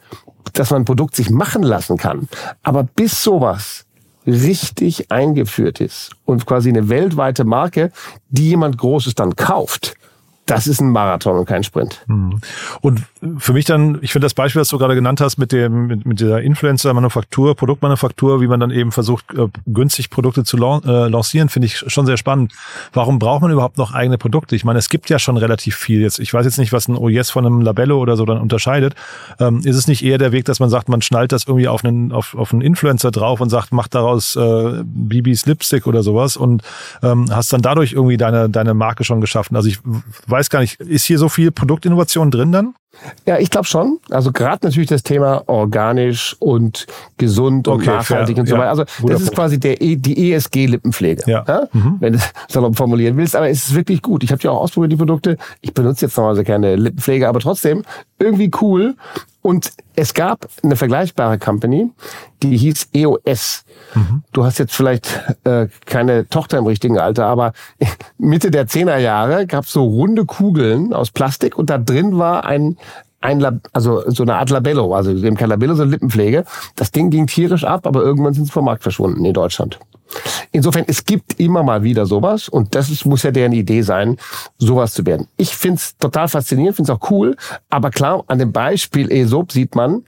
dass 0.53 0.71
man 0.71 0.81
ein 0.81 0.85
Produkt 0.85 1.15
sich 1.15 1.29
machen 1.29 1.63
lassen 1.63 1.97
kann. 1.97 2.27
Aber 2.63 2.83
bis 2.83 3.23
sowas 3.23 3.85
richtig 4.25 5.09
eingeführt 5.09 5.79
ist 5.79 6.11
und 6.25 6.45
quasi 6.45 6.69
eine 6.69 6.89
weltweite 6.89 7.45
Marke, 7.45 7.91
die 8.29 8.49
jemand 8.49 8.77
Großes 8.77 9.15
dann 9.15 9.35
kauft, 9.35 9.95
das 10.47 10.65
ist 10.65 10.79
ein 10.79 10.91
Marathon 10.91 11.37
und 11.37 11.45
kein 11.45 11.63
Sprint. 11.63 12.03
Hm. 12.07 12.39
Und 12.81 13.03
für 13.37 13.53
mich 13.53 13.65
dann, 13.65 13.99
ich 14.01 14.13
finde 14.13 14.25
das 14.25 14.33
Beispiel, 14.33 14.61
was 14.61 14.69
du 14.69 14.77
gerade 14.77 14.95
genannt 14.95 15.19
hast, 15.19 15.37
mit 15.37 15.51
dem, 15.51 15.87
mit, 15.87 16.05
mit 16.05 16.19
dieser 16.21 16.41
Influencer-Manufaktur, 16.41 17.55
Produktmanufaktur, 17.55 18.41
wie 18.41 18.47
man 18.47 18.59
dann 18.59 18.71
eben 18.71 18.91
versucht, 18.91 19.25
äh, 19.33 19.47
günstig 19.65 20.09
Produkte 20.09 20.43
zu 20.43 20.57
äh, 20.57 21.09
lancieren, 21.09 21.49
finde 21.49 21.65
ich 21.65 21.77
schon 21.87 22.05
sehr 22.05 22.15
spannend. 22.17 22.53
Warum 22.93 23.19
braucht 23.19 23.41
man 23.41 23.51
überhaupt 23.51 23.77
noch 23.77 23.93
eigene 23.93 24.17
Produkte? 24.17 24.55
Ich 24.55 24.63
meine, 24.63 24.79
es 24.79 24.89
gibt 24.89 25.09
ja 25.09 25.19
schon 25.19 25.35
relativ 25.35 25.75
viel 25.75 25.99
jetzt. 25.99 26.19
Ich 26.19 26.33
weiß 26.33 26.45
jetzt 26.45 26.57
nicht, 26.57 26.71
was 26.71 26.87
ein 26.87 26.95
OES 26.95 27.29
von 27.29 27.45
einem 27.45 27.61
Labello 27.61 27.99
oder 27.99 28.15
so 28.15 28.25
dann 28.25 28.39
unterscheidet. 28.39 28.95
Ähm, 29.39 29.59
ist 29.65 29.75
es 29.75 29.87
nicht 29.87 30.03
eher 30.03 30.17
der 30.17 30.31
Weg, 30.31 30.45
dass 30.45 30.61
man 30.61 30.69
sagt, 30.69 30.87
man 30.87 31.01
schnallt 31.01 31.33
das 31.33 31.45
irgendwie 31.45 31.67
auf 31.67 31.83
einen, 31.83 32.13
auf, 32.13 32.35
auf 32.35 32.53
einen 32.53 32.61
Influencer 32.61 33.11
drauf 33.11 33.41
und 33.41 33.49
sagt, 33.49 33.73
macht 33.73 33.95
daraus 33.95 34.37
äh, 34.37 34.81
Bibis 34.85 35.45
Lipstick 35.45 35.87
oder 35.87 36.03
sowas 36.03 36.37
und 36.37 36.63
ähm, 37.03 37.27
hast 37.31 37.51
dann 37.51 37.61
dadurch 37.61 37.91
irgendwie 37.91 38.17
deine, 38.17 38.49
deine 38.49 38.73
Marke 38.73 39.03
schon 39.03 39.19
geschaffen? 39.19 39.57
Also 39.57 39.67
ich 39.67 39.79
weiß 40.27 40.36
gar 40.49 40.61
nicht, 40.61 40.79
ist 40.79 41.05
hier 41.05 41.19
so 41.19 41.29
viel 41.29 41.51
Produktinnovation 41.51 42.31
drin 42.31 42.51
dann? 42.51 42.73
Ja, 43.25 43.37
ich 43.37 43.49
glaube 43.49 43.67
schon. 43.67 43.99
Also 44.09 44.31
gerade 44.31 44.65
natürlich 44.65 44.89
das 44.89 45.03
Thema 45.03 45.43
organisch 45.47 46.35
und 46.39 46.87
gesund 47.17 47.67
und 47.67 47.81
okay, 47.81 47.87
nachhaltig 47.87 48.35
fair. 48.35 48.41
und 48.41 48.47
so 48.47 48.57
weiter. 48.57 48.69
Also 48.69 48.85
Guter 49.01 49.13
das 49.13 49.21
ist 49.21 49.27
Punkt. 49.27 49.39
quasi 49.39 49.59
der 49.59 49.81
e, 49.81 49.95
die 49.95 50.33
ESG-Lippenpflege, 50.33 51.23
ja. 51.29 51.43
ja? 51.47 51.67
Mhm. 51.73 51.97
wenn 51.99 52.13
du 52.13 52.19
es 52.19 52.31
salopp 52.47 52.75
formulieren 52.75 53.17
willst. 53.17 53.35
Aber 53.35 53.49
es 53.49 53.67
ist 53.67 53.75
wirklich 53.75 54.01
gut. 54.01 54.23
Ich 54.23 54.31
habe 54.31 54.41
ja 54.41 54.51
auch 54.51 54.61
ausprobiert, 54.61 54.91
die 54.91 54.97
Produkte. 54.97 55.37
Ich 55.61 55.73
benutze 55.73 56.05
jetzt 56.05 56.17
normalerweise 56.17 56.43
keine 56.43 56.75
Lippenpflege, 56.75 57.27
aber 57.27 57.39
trotzdem 57.39 57.83
irgendwie 58.19 58.51
cool. 58.61 58.95
Und 59.47 59.71
es 59.95 60.13
gab 60.13 60.49
eine 60.61 60.75
vergleichbare 60.75 61.39
Company, 61.39 61.89
die 62.43 62.57
hieß 62.57 62.89
EOS. 62.91 63.63
Mhm. 63.95 64.23
Du 64.33 64.43
hast 64.43 64.59
jetzt 64.59 64.75
vielleicht 64.75 65.23
äh, 65.45 65.69
keine 65.85 66.27
Tochter 66.27 66.57
im 66.57 66.65
richtigen 66.65 66.99
Alter, 66.99 67.27
aber 67.27 67.53
Mitte 68.17 68.51
der 68.51 68.67
Zehnerjahre 68.67 69.47
gab 69.47 69.63
es 69.63 69.71
so 69.71 69.85
runde 69.85 70.25
Kugeln 70.25 70.91
aus 70.91 71.11
Plastik 71.11 71.57
und 71.57 71.69
da 71.69 71.77
drin 71.77 72.17
war 72.17 72.43
ein 72.43 72.75
ein 73.21 73.39
Lab, 73.39 73.55
also 73.73 74.03
so 74.09 74.23
eine 74.23 74.35
Art 74.35 74.49
Labello, 74.49 74.93
also 74.93 75.13
dem 75.13 75.35
kein 75.35 75.49
Labello, 75.49 75.73
sondern 75.73 75.91
Lippenpflege. 75.91 76.43
Das 76.75 76.91
Ding 76.91 77.09
ging 77.09 77.27
tierisch 77.27 77.63
ab, 77.63 77.87
aber 77.87 78.01
irgendwann 78.01 78.33
sind 78.33 78.45
sie 78.45 78.51
vom 78.51 78.65
Markt 78.65 78.83
verschwunden 78.83 79.25
in 79.25 79.33
Deutschland. 79.33 79.79
Insofern, 80.51 80.85
es 80.87 81.03
gibt 81.03 81.39
immer 81.39 81.63
mal 81.63 81.83
wieder 81.83 82.05
sowas 82.05 82.47
und 82.47 82.75
das 82.75 82.89
ist, 82.89 83.05
muss 83.05 83.23
ja 83.23 83.31
deren 83.31 83.51
Idee 83.51 83.81
sein, 83.81 84.17
sowas 84.57 84.93
zu 84.93 85.05
werden. 85.05 85.27
Ich 85.37 85.55
find's 85.55 85.97
total 85.97 86.27
faszinierend, 86.27 86.75
find's 86.75 86.89
auch 86.89 87.11
cool, 87.11 87.35
aber 87.69 87.89
klar, 87.89 88.23
an 88.27 88.39
dem 88.39 88.51
Beispiel 88.51 89.11
ESOP 89.11 89.51
sieht 89.51 89.75
man, 89.75 90.03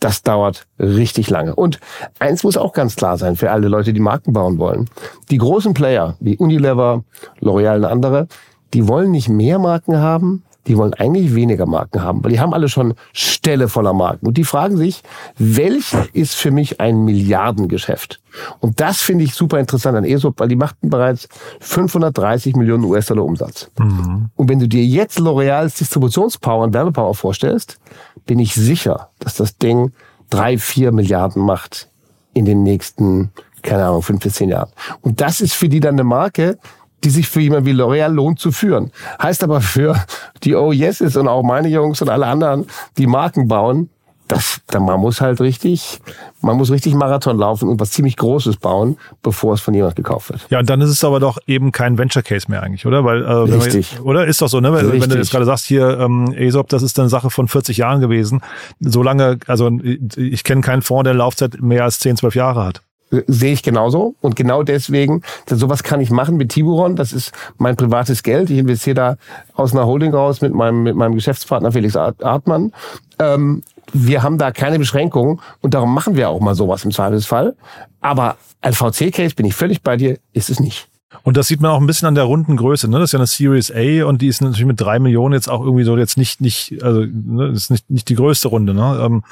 das 0.00 0.22
dauert 0.22 0.66
richtig 0.78 1.30
lange. 1.30 1.54
Und 1.54 1.80
eins 2.18 2.42
muss 2.44 2.56
auch 2.56 2.72
ganz 2.72 2.96
klar 2.96 3.16
sein 3.16 3.36
für 3.36 3.50
alle 3.50 3.68
Leute, 3.68 3.92
die 3.92 4.00
Marken 4.00 4.32
bauen 4.32 4.58
wollen. 4.58 4.90
Die 5.30 5.38
großen 5.38 5.74
Player 5.74 6.16
wie 6.20 6.36
Unilever, 6.36 7.04
L'Oreal 7.40 7.78
und 7.78 7.84
andere, 7.84 8.28
die 8.74 8.88
wollen 8.88 9.10
nicht 9.10 9.28
mehr 9.28 9.58
Marken 9.58 9.98
haben, 9.98 10.42
die 10.66 10.76
wollen 10.76 10.94
eigentlich 10.94 11.34
weniger 11.34 11.66
Marken 11.66 12.02
haben, 12.02 12.24
weil 12.24 12.32
die 12.32 12.40
haben 12.40 12.54
alle 12.54 12.68
schon 12.68 12.94
Stelle 13.12 13.68
voller 13.68 13.92
Marken. 13.92 14.26
Und 14.26 14.36
die 14.36 14.44
fragen 14.44 14.76
sich, 14.76 15.02
welcher 15.38 16.06
ist 16.12 16.34
für 16.34 16.50
mich 16.50 16.80
ein 16.80 17.04
Milliardengeschäft? 17.04 18.20
Und 18.60 18.80
das 18.80 19.00
finde 19.00 19.24
ich 19.24 19.34
super 19.34 19.58
interessant 19.58 19.96
an 19.96 20.04
ESOP, 20.04 20.40
weil 20.40 20.48
die 20.48 20.56
machten 20.56 20.90
bereits 20.90 21.28
530 21.60 22.56
Millionen 22.56 22.84
US-Dollar 22.84 23.24
Umsatz. 23.24 23.70
Mhm. 23.78 24.30
Und 24.34 24.48
wenn 24.48 24.58
du 24.58 24.68
dir 24.68 24.84
jetzt 24.84 25.18
L'Oreals 25.18 25.78
Distributionspower 25.78 26.64
und 26.64 26.74
Werbepower 26.74 27.14
vorstellst, 27.14 27.78
bin 28.26 28.38
ich 28.38 28.54
sicher, 28.54 29.10
dass 29.20 29.36
das 29.36 29.56
Ding 29.58 29.92
drei, 30.30 30.58
vier 30.58 30.92
Milliarden 30.92 31.42
macht 31.42 31.88
in 32.34 32.44
den 32.44 32.62
nächsten, 32.62 33.30
keine 33.62 33.84
Ahnung, 33.86 34.02
fünf 34.02 34.22
bis 34.22 34.34
zehn 34.34 34.50
Jahren. 34.50 34.70
Und 35.00 35.20
das 35.20 35.40
ist 35.40 35.54
für 35.54 35.68
die 35.68 35.80
dann 35.80 35.94
eine 35.94 36.04
Marke, 36.04 36.58
die 37.04 37.10
sich 37.10 37.28
für 37.28 37.40
jemand 37.40 37.66
wie 37.66 37.72
L'Oreal 37.72 38.08
lohnt 38.08 38.38
zu 38.38 38.52
führen. 38.52 38.90
Heißt 39.22 39.44
aber 39.44 39.60
für 39.60 39.96
die 40.42 40.54
Oh 40.54 40.72
Yeses 40.72 41.16
und 41.16 41.28
auch 41.28 41.42
meine 41.42 41.68
Jungs 41.68 42.02
und 42.02 42.08
alle 42.08 42.26
anderen, 42.26 42.66
die 42.98 43.06
Marken 43.06 43.48
bauen, 43.48 43.90
das, 44.28 44.60
da 44.66 44.80
man 44.80 45.00
muss 45.00 45.20
halt 45.20 45.40
richtig, 45.40 46.00
man 46.40 46.56
muss 46.56 46.70
richtig 46.70 46.94
Marathon 46.94 47.38
laufen 47.38 47.68
und 47.68 47.78
was 47.78 47.92
ziemlich 47.92 48.16
Großes 48.16 48.56
bauen, 48.56 48.98
bevor 49.22 49.54
es 49.54 49.60
von 49.60 49.72
jemand 49.72 49.94
gekauft 49.94 50.30
wird. 50.30 50.46
Ja, 50.50 50.58
und 50.58 50.68
dann 50.68 50.80
ist 50.80 50.90
es 50.90 51.04
aber 51.04 51.20
doch 51.20 51.38
eben 51.46 51.70
kein 51.70 51.96
Venture 51.96 52.22
Case 52.22 52.46
mehr 52.48 52.62
eigentlich, 52.62 52.86
oder? 52.86 53.04
Weil, 53.04 53.24
äh, 53.24 53.32
richtig. 53.32 53.94
Man, 53.94 54.02
oder 54.02 54.26
ist 54.26 54.42
doch 54.42 54.48
so, 54.48 54.60
ne? 54.60 54.72
Weil, 54.72 54.86
richtig. 54.86 55.02
wenn 55.02 55.10
du 55.10 55.16
jetzt 55.16 55.30
gerade 55.30 55.44
sagst, 55.44 55.66
hier 55.66 55.98
ähm, 56.00 56.32
ESOP, 56.32 56.68
das 56.68 56.82
ist 56.82 56.98
eine 56.98 57.08
Sache 57.08 57.30
von 57.30 57.46
40 57.46 57.76
Jahren 57.76 58.00
gewesen. 58.00 58.40
So 58.80 59.02
lange, 59.02 59.38
also 59.46 59.70
ich 60.16 60.44
kenne 60.44 60.60
keinen 60.60 60.82
Fonds, 60.82 61.04
der 61.04 61.14
Laufzeit 61.14 61.60
mehr 61.60 61.84
als 61.84 62.00
10, 62.00 62.16
12 62.16 62.34
Jahre 62.34 62.64
hat 62.64 62.82
sehe 63.10 63.52
ich 63.52 63.62
genauso. 63.62 64.14
Und 64.20 64.36
genau 64.36 64.62
deswegen, 64.62 65.22
sowas 65.48 65.82
kann 65.82 66.00
ich 66.00 66.10
machen 66.10 66.36
mit 66.36 66.50
Tiburon. 66.50 66.96
Das 66.96 67.12
ist 67.12 67.32
mein 67.58 67.76
privates 67.76 68.22
Geld. 68.22 68.50
Ich 68.50 68.58
investiere 68.58 68.94
da 68.94 69.16
aus 69.54 69.72
einer 69.72 69.86
Holding 69.86 70.12
raus 70.12 70.40
mit 70.40 70.54
meinem, 70.54 70.82
mit 70.82 70.96
meinem 70.96 71.14
Geschäftspartner 71.14 71.72
Felix 71.72 71.96
Artmann. 71.96 72.72
Ähm, 73.18 73.62
wir 73.92 74.22
haben 74.22 74.38
da 74.38 74.50
keine 74.50 74.78
Beschränkungen 74.78 75.40
und 75.60 75.74
darum 75.74 75.94
machen 75.94 76.16
wir 76.16 76.28
auch 76.28 76.40
mal 76.40 76.54
sowas 76.54 76.84
im 76.84 76.90
Zweifelsfall. 76.90 77.54
Aber 78.00 78.36
ein 78.60 78.72
VC-Case, 78.72 79.34
bin 79.34 79.46
ich 79.46 79.54
völlig 79.54 79.82
bei 79.82 79.96
dir, 79.96 80.18
ist 80.32 80.50
es 80.50 80.60
nicht. 80.60 80.88
Und 81.22 81.36
das 81.36 81.48
sieht 81.48 81.60
man 81.60 81.70
auch 81.70 81.80
ein 81.80 81.86
bisschen 81.86 82.08
an 82.08 82.14
der 82.14 82.24
runden 82.24 82.56
Größe. 82.56 82.88
Ne? 82.88 82.98
Das 82.98 83.10
ist 83.10 83.12
ja 83.12 83.18
eine 83.18 83.26
Series 83.26 83.70
A 83.70 84.04
und 84.06 84.22
die 84.22 84.28
ist 84.28 84.40
natürlich 84.40 84.66
mit 84.66 84.80
drei 84.80 84.98
Millionen 84.98 85.34
jetzt 85.34 85.48
auch 85.48 85.60
irgendwie 85.60 85.84
so 85.84 85.96
jetzt 85.96 86.16
nicht, 86.16 86.40
nicht, 86.40 86.82
also 86.82 87.00
ne, 87.00 87.48
das 87.48 87.64
ist 87.64 87.70
nicht, 87.70 87.90
nicht 87.90 88.08
die 88.08 88.16
größte 88.16 88.48
Runde. 88.48 88.74
Ne? 88.74 89.00
Ähm, 89.00 89.22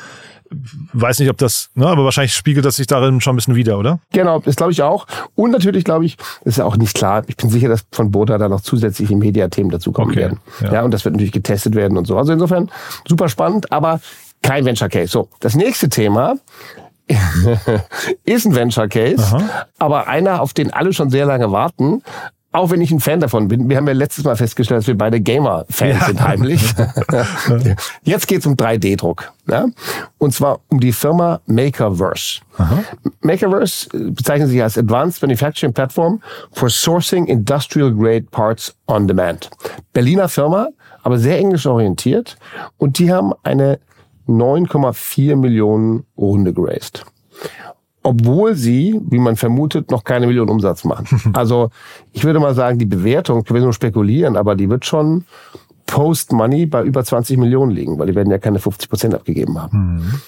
weiß 0.92 1.18
nicht, 1.18 1.30
ob 1.30 1.38
das, 1.38 1.70
ne, 1.74 1.86
aber 1.86 2.04
wahrscheinlich 2.04 2.34
spiegelt 2.34 2.64
das 2.64 2.76
sich 2.76 2.86
darin 2.86 3.20
schon 3.20 3.34
ein 3.34 3.36
bisschen 3.36 3.56
wieder, 3.56 3.78
oder? 3.78 3.98
Genau, 4.12 4.38
das 4.38 4.56
glaube 4.56 4.72
ich 4.72 4.82
auch. 4.82 5.06
Und 5.34 5.50
natürlich 5.50 5.84
glaube 5.84 6.04
ich, 6.04 6.16
ist 6.44 6.58
ja 6.58 6.64
auch 6.64 6.76
nicht 6.76 6.94
klar, 6.94 7.24
ich 7.26 7.36
bin 7.36 7.50
sicher, 7.50 7.68
dass 7.68 7.84
von 7.90 8.10
Bota 8.10 8.38
da 8.38 8.48
noch 8.48 8.60
zusätzliche 8.60 9.16
Mediathemen 9.16 9.70
dazukommen 9.70 10.12
okay, 10.12 10.20
werden. 10.20 10.40
Ja. 10.60 10.74
ja, 10.74 10.82
und 10.82 10.92
das 10.92 11.04
wird 11.04 11.14
natürlich 11.14 11.32
getestet 11.32 11.74
werden 11.74 11.98
und 11.98 12.06
so. 12.06 12.16
Also 12.16 12.32
insofern 12.32 12.70
super 13.08 13.28
spannend, 13.28 13.72
aber 13.72 14.00
kein 14.42 14.64
Venture 14.64 14.88
Case. 14.88 15.08
So, 15.08 15.28
das 15.40 15.54
nächste 15.54 15.88
Thema 15.88 16.36
ist 18.24 18.46
ein 18.46 18.54
Venture 18.54 18.88
Case, 18.88 19.22
Aha. 19.22 19.66
aber 19.78 20.08
einer, 20.08 20.40
auf 20.40 20.54
den 20.54 20.72
alle 20.72 20.92
schon 20.92 21.10
sehr 21.10 21.26
lange 21.26 21.52
warten. 21.52 22.02
Auch 22.54 22.70
wenn 22.70 22.80
ich 22.80 22.92
ein 22.92 23.00
Fan 23.00 23.18
davon 23.18 23.48
bin. 23.48 23.68
Wir 23.68 23.76
haben 23.76 23.88
ja 23.88 23.92
letztes 23.94 24.22
Mal 24.22 24.36
festgestellt, 24.36 24.78
dass 24.78 24.86
wir 24.86 24.96
beide 24.96 25.20
Gamer-Fans 25.20 25.98
ja. 25.98 26.06
sind 26.06 26.22
heimlich. 26.22 26.62
Jetzt 28.04 28.28
geht's 28.28 28.46
um 28.46 28.54
3D-Druck. 28.54 29.32
Ja? 29.48 29.66
Und 30.18 30.34
zwar 30.34 30.60
um 30.68 30.78
die 30.78 30.92
Firma 30.92 31.40
Makerverse. 31.46 32.42
Aha. 32.56 32.84
Makerverse 33.22 33.88
bezeichnet 33.92 34.50
sich 34.50 34.62
als 34.62 34.78
Advanced 34.78 35.20
Manufacturing 35.20 35.74
Platform 35.74 36.22
for 36.52 36.70
Sourcing 36.70 37.26
Industrial 37.26 37.92
Grade 37.92 38.26
Parts 38.30 38.72
on 38.86 39.08
Demand. 39.08 39.50
Berliner 39.92 40.28
Firma, 40.28 40.68
aber 41.02 41.18
sehr 41.18 41.38
englisch 41.38 41.66
orientiert. 41.66 42.36
Und 42.78 43.00
die 43.00 43.12
haben 43.12 43.32
eine 43.42 43.80
9,4 44.28 45.36
Millionen 45.36 46.04
Runde 46.16 46.52
geraced. 46.52 47.04
Obwohl 48.02 48.54
sie, 48.54 49.00
wie 49.08 49.18
man 49.18 49.36
vermutet, 49.36 49.90
noch 49.90 50.04
keine 50.04 50.26
Million 50.26 50.50
Umsatz 50.50 50.84
machen. 50.84 51.06
Also 51.32 51.70
ich 52.12 52.24
würde 52.24 52.38
mal 52.38 52.54
sagen, 52.54 52.78
die 52.78 52.84
Bewertung, 52.84 53.42
ich 53.44 53.50
will 53.50 53.62
nur 53.62 53.72
spekulieren, 53.72 54.36
aber 54.36 54.56
die 54.56 54.68
wird 54.68 54.84
schon 54.84 55.24
Post-Money 55.86 56.66
bei 56.66 56.82
über 56.82 57.04
20 57.04 57.38
Millionen 57.38 57.70
liegen, 57.70 57.98
weil 57.98 58.06
die 58.06 58.14
werden 58.14 58.30
ja 58.30 58.38
keine 58.38 58.58
50 58.58 58.88
Prozent 58.88 59.14
abgegeben 59.14 59.60
haben. 59.60 59.96
Mhm. 59.96 60.20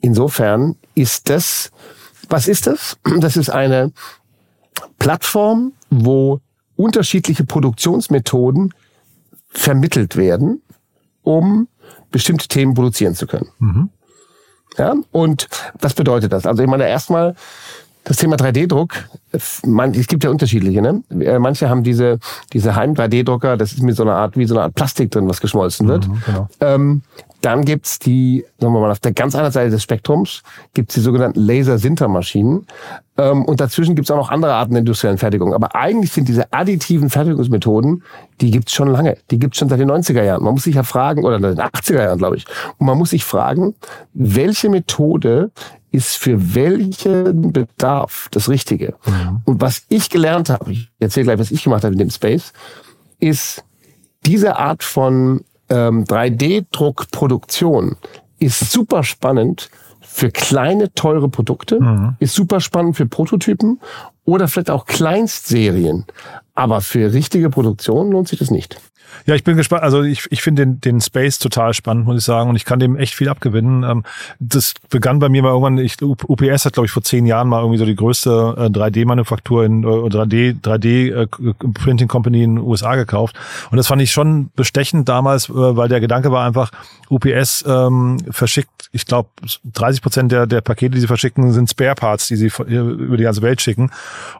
Insofern 0.00 0.76
ist 0.94 1.28
das, 1.28 1.70
was 2.28 2.48
ist 2.48 2.66
das? 2.66 2.96
Das 3.18 3.36
ist 3.36 3.50
eine 3.50 3.92
Plattform, 4.98 5.72
wo 5.90 6.40
unterschiedliche 6.76 7.44
Produktionsmethoden 7.44 8.72
vermittelt 9.48 10.16
werden, 10.16 10.62
um 11.22 11.68
bestimmte 12.10 12.48
Themen 12.48 12.74
produzieren 12.74 13.14
zu 13.14 13.26
können. 13.26 13.48
Mhm. 13.58 13.90
Ja, 14.78 14.94
und 15.10 15.48
was 15.80 15.94
bedeutet 15.94 16.32
das? 16.32 16.46
Also 16.46 16.62
ich 16.62 16.68
meine, 16.68 16.88
erstmal 16.88 17.34
das 18.04 18.16
Thema 18.16 18.36
3D-Druck, 18.36 18.94
es 19.32 20.06
gibt 20.06 20.24
ja 20.24 20.30
unterschiedliche. 20.30 20.82
Ne? 20.82 21.02
Äh, 21.20 21.38
manche 21.38 21.68
haben 21.68 21.82
diese, 21.82 22.18
diese 22.52 22.74
Heim-3D-Drucker, 22.74 23.56
das 23.56 23.72
ist 23.72 23.82
mit 23.82 23.96
so 23.96 24.02
einer 24.02 24.14
Art, 24.14 24.36
wie 24.36 24.44
so 24.44 24.54
eine 24.54 24.64
Art 24.64 24.74
Plastik 24.74 25.10
drin, 25.10 25.28
was 25.28 25.40
geschmolzen 25.40 25.88
wird. 25.88 26.08
Mhm, 26.08 26.22
genau. 26.26 26.48
ähm, 26.60 27.02
dann 27.40 27.64
gibt's 27.64 27.98
die, 27.98 28.44
sagen 28.58 28.74
wir 28.74 28.80
mal, 28.80 28.90
auf 28.90 28.98
der 28.98 29.12
ganz 29.12 29.34
anderen 29.34 29.52
Seite 29.52 29.70
des 29.70 29.82
Spektrums 29.82 30.42
gibt's 30.74 30.94
die 30.94 31.00
sogenannten 31.00 31.40
Laser-Sinter-Maschinen. 31.40 32.66
Ähm, 33.16 33.44
und 33.46 33.60
dazwischen 33.60 33.94
gibt's 33.94 34.10
auch 34.10 34.16
noch 34.16 34.30
andere 34.30 34.54
Arten 34.54 34.72
der 34.72 34.80
industriellen 34.80 35.16
Fertigung. 35.16 35.54
Aber 35.54 35.74
eigentlich 35.74 36.12
sind 36.12 36.28
diese 36.28 36.52
additiven 36.52 37.08
Fertigungsmethoden, 37.08 38.02
die 38.40 38.50
gibt's 38.50 38.72
schon 38.72 38.88
lange. 38.88 39.16
Die 39.30 39.38
gibt's 39.38 39.58
schon 39.58 39.68
seit 39.68 39.80
den 39.80 39.90
90er 39.90 40.22
Jahren. 40.22 40.42
Man 40.42 40.52
muss 40.52 40.64
sich 40.64 40.74
ja 40.74 40.82
fragen, 40.82 41.24
oder 41.24 41.38
den 41.38 41.58
80er 41.58 42.02
Jahren, 42.02 42.18
glaube 42.18 42.36
ich. 42.36 42.44
Und 42.78 42.86
man 42.86 42.98
muss 42.98 43.10
sich 43.10 43.24
fragen, 43.24 43.74
welche 44.12 44.68
Methode 44.68 45.50
ist 45.92 46.16
für 46.16 46.54
welchen 46.54 47.52
Bedarf 47.52 48.28
das 48.30 48.48
Richtige. 48.48 48.94
Mhm. 49.06 49.19
Und 49.44 49.60
was 49.60 49.82
ich 49.88 50.10
gelernt 50.10 50.50
habe, 50.50 50.72
ich 50.72 50.90
erzähle 50.98 51.24
gleich, 51.24 51.38
was 51.38 51.50
ich 51.50 51.62
gemacht 51.62 51.84
habe 51.84 51.94
in 51.94 51.98
dem 51.98 52.10
Space, 52.10 52.52
ist 53.18 53.64
diese 54.26 54.56
Art 54.56 54.82
von 54.82 55.44
ähm, 55.68 56.04
3D-Druckproduktion 56.04 57.96
ist 58.38 58.72
super 58.72 59.04
spannend 59.04 59.70
für 60.00 60.30
kleine, 60.30 60.92
teure 60.94 61.28
Produkte, 61.28 61.80
mhm. 61.80 62.16
ist 62.18 62.34
super 62.34 62.60
spannend 62.60 62.96
für 62.96 63.06
Prototypen 63.06 63.80
oder 64.24 64.48
vielleicht 64.48 64.70
auch 64.70 64.86
Kleinstserien. 64.86 66.04
Aber 66.54 66.80
für 66.80 67.12
richtige 67.12 67.50
Produktion 67.50 68.10
lohnt 68.10 68.28
sich 68.28 68.38
das 68.38 68.50
nicht. 68.50 68.80
Ja, 69.26 69.34
ich 69.34 69.44
bin 69.44 69.56
gespannt. 69.56 69.82
Also 69.82 70.02
ich, 70.02 70.26
ich 70.30 70.42
finde 70.42 70.66
den, 70.66 70.80
den 70.80 71.00
Space 71.00 71.38
total 71.38 71.74
spannend, 71.74 72.06
muss 72.06 72.18
ich 72.18 72.24
sagen. 72.24 72.50
Und 72.50 72.56
ich 72.56 72.64
kann 72.64 72.78
dem 72.78 72.96
echt 72.96 73.14
viel 73.14 73.28
abgewinnen. 73.28 73.82
Ähm, 73.84 74.04
das 74.38 74.74
begann 74.88 75.18
bei 75.18 75.28
mir 75.28 75.42
mal 75.42 75.50
irgendwann, 75.50 75.78
ich, 75.78 76.00
UPS 76.02 76.64
hat, 76.64 76.74
glaube 76.74 76.86
ich, 76.86 76.92
vor 76.92 77.02
zehn 77.02 77.26
Jahren 77.26 77.48
mal 77.48 77.60
irgendwie 77.60 77.78
so 77.78 77.84
die 77.84 77.96
größte 77.96 78.30
3D-Manufaktur 78.30 79.64
in 79.64 79.84
3D, 79.84 80.60
3D-Printing 80.62 82.08
Company 82.08 82.42
in 82.42 82.56
den 82.56 82.64
USA 82.64 82.96
gekauft. 82.96 83.36
Und 83.70 83.76
das 83.76 83.86
fand 83.86 84.02
ich 84.02 84.12
schon 84.12 84.50
bestechend 84.56 85.08
damals, 85.08 85.48
äh, 85.48 85.52
weil 85.52 85.88
der 85.88 86.00
Gedanke 86.00 86.32
war 86.32 86.46
einfach, 86.46 86.70
UPS 87.10 87.64
ähm, 87.66 88.18
verschickt, 88.30 88.88
ich 88.92 89.04
glaube, 89.04 89.28
30 89.72 90.02
Prozent 90.02 90.32
der, 90.32 90.46
der 90.46 90.60
Pakete, 90.60 90.94
die 90.94 91.00
sie 91.00 91.06
verschicken, 91.06 91.52
sind 91.52 91.68
Spare 91.68 91.94
Parts, 91.94 92.28
die 92.28 92.36
sie 92.36 92.50
über 92.68 93.16
die 93.16 93.24
ganze 93.24 93.42
Welt 93.42 93.60
schicken. 93.60 93.90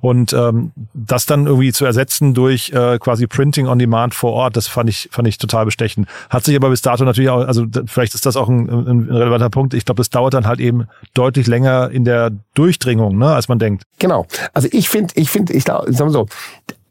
Und 0.00 0.32
ähm, 0.32 0.72
das 0.94 1.26
dann 1.26 1.46
irgendwie 1.46 1.72
zu 1.72 1.84
ersetzen 1.84 2.34
durch 2.34 2.70
äh, 2.70 2.98
quasi 2.98 3.26
Printing 3.26 3.66
on 3.66 3.78
Demand 3.78 4.14
vor 4.14 4.32
Ort, 4.32 4.56
das 4.60 4.68
fand 4.68 4.90
ich, 4.90 5.08
fand 5.10 5.26
ich 5.26 5.38
total 5.38 5.64
bestechend. 5.64 6.06
Hat 6.28 6.44
sich 6.44 6.54
aber 6.54 6.68
bis 6.70 6.82
dato 6.82 7.04
natürlich 7.04 7.30
auch, 7.30 7.46
also 7.46 7.66
vielleicht 7.86 8.14
ist 8.14 8.26
das 8.26 8.36
auch 8.36 8.48
ein, 8.48 8.68
ein 8.68 9.10
relevanter 9.10 9.50
Punkt. 9.50 9.74
Ich 9.74 9.84
glaube, 9.84 10.00
das 10.00 10.10
dauert 10.10 10.34
dann 10.34 10.46
halt 10.46 10.60
eben 10.60 10.86
deutlich 11.14 11.46
länger 11.46 11.90
in 11.90 12.04
der 12.04 12.30
Durchdringung, 12.54 13.16
ne, 13.16 13.34
als 13.34 13.48
man 13.48 13.58
denkt. 13.58 13.84
Genau. 13.98 14.26
Also 14.52 14.68
ich 14.70 14.88
finde, 14.88 15.14
ich 15.16 15.30
finde, 15.30 15.52
ich 15.54 15.64
sagen 15.64 15.96
wir 15.96 16.10
so, 16.10 16.26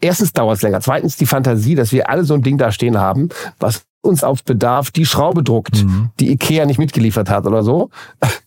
erstens 0.02 0.34
dauert 0.34 0.58
es 0.58 0.62
länger. 0.64 0.82
Zweitens 0.82 1.16
die 1.18 1.26
Fantasie, 1.26 1.76
dass 1.76 1.92
wir 1.92 2.10
alle 2.10 2.24
so 2.24 2.34
ein 2.34 2.42
Ding 2.42 2.58
da 2.58 2.72
stehen 2.72 2.98
haben, 2.98 3.30
was 3.60 3.84
uns 4.02 4.24
auf 4.24 4.44
Bedarf 4.44 4.92
die 4.92 5.06
Schraube 5.06 5.44
druckt, 5.44 5.84
mhm. 5.84 6.10
die 6.20 6.32
Ikea 6.32 6.66
nicht 6.66 6.80
mitgeliefert 6.80 7.30
hat 7.30 7.46
oder 7.46 7.64
so. 7.64 7.90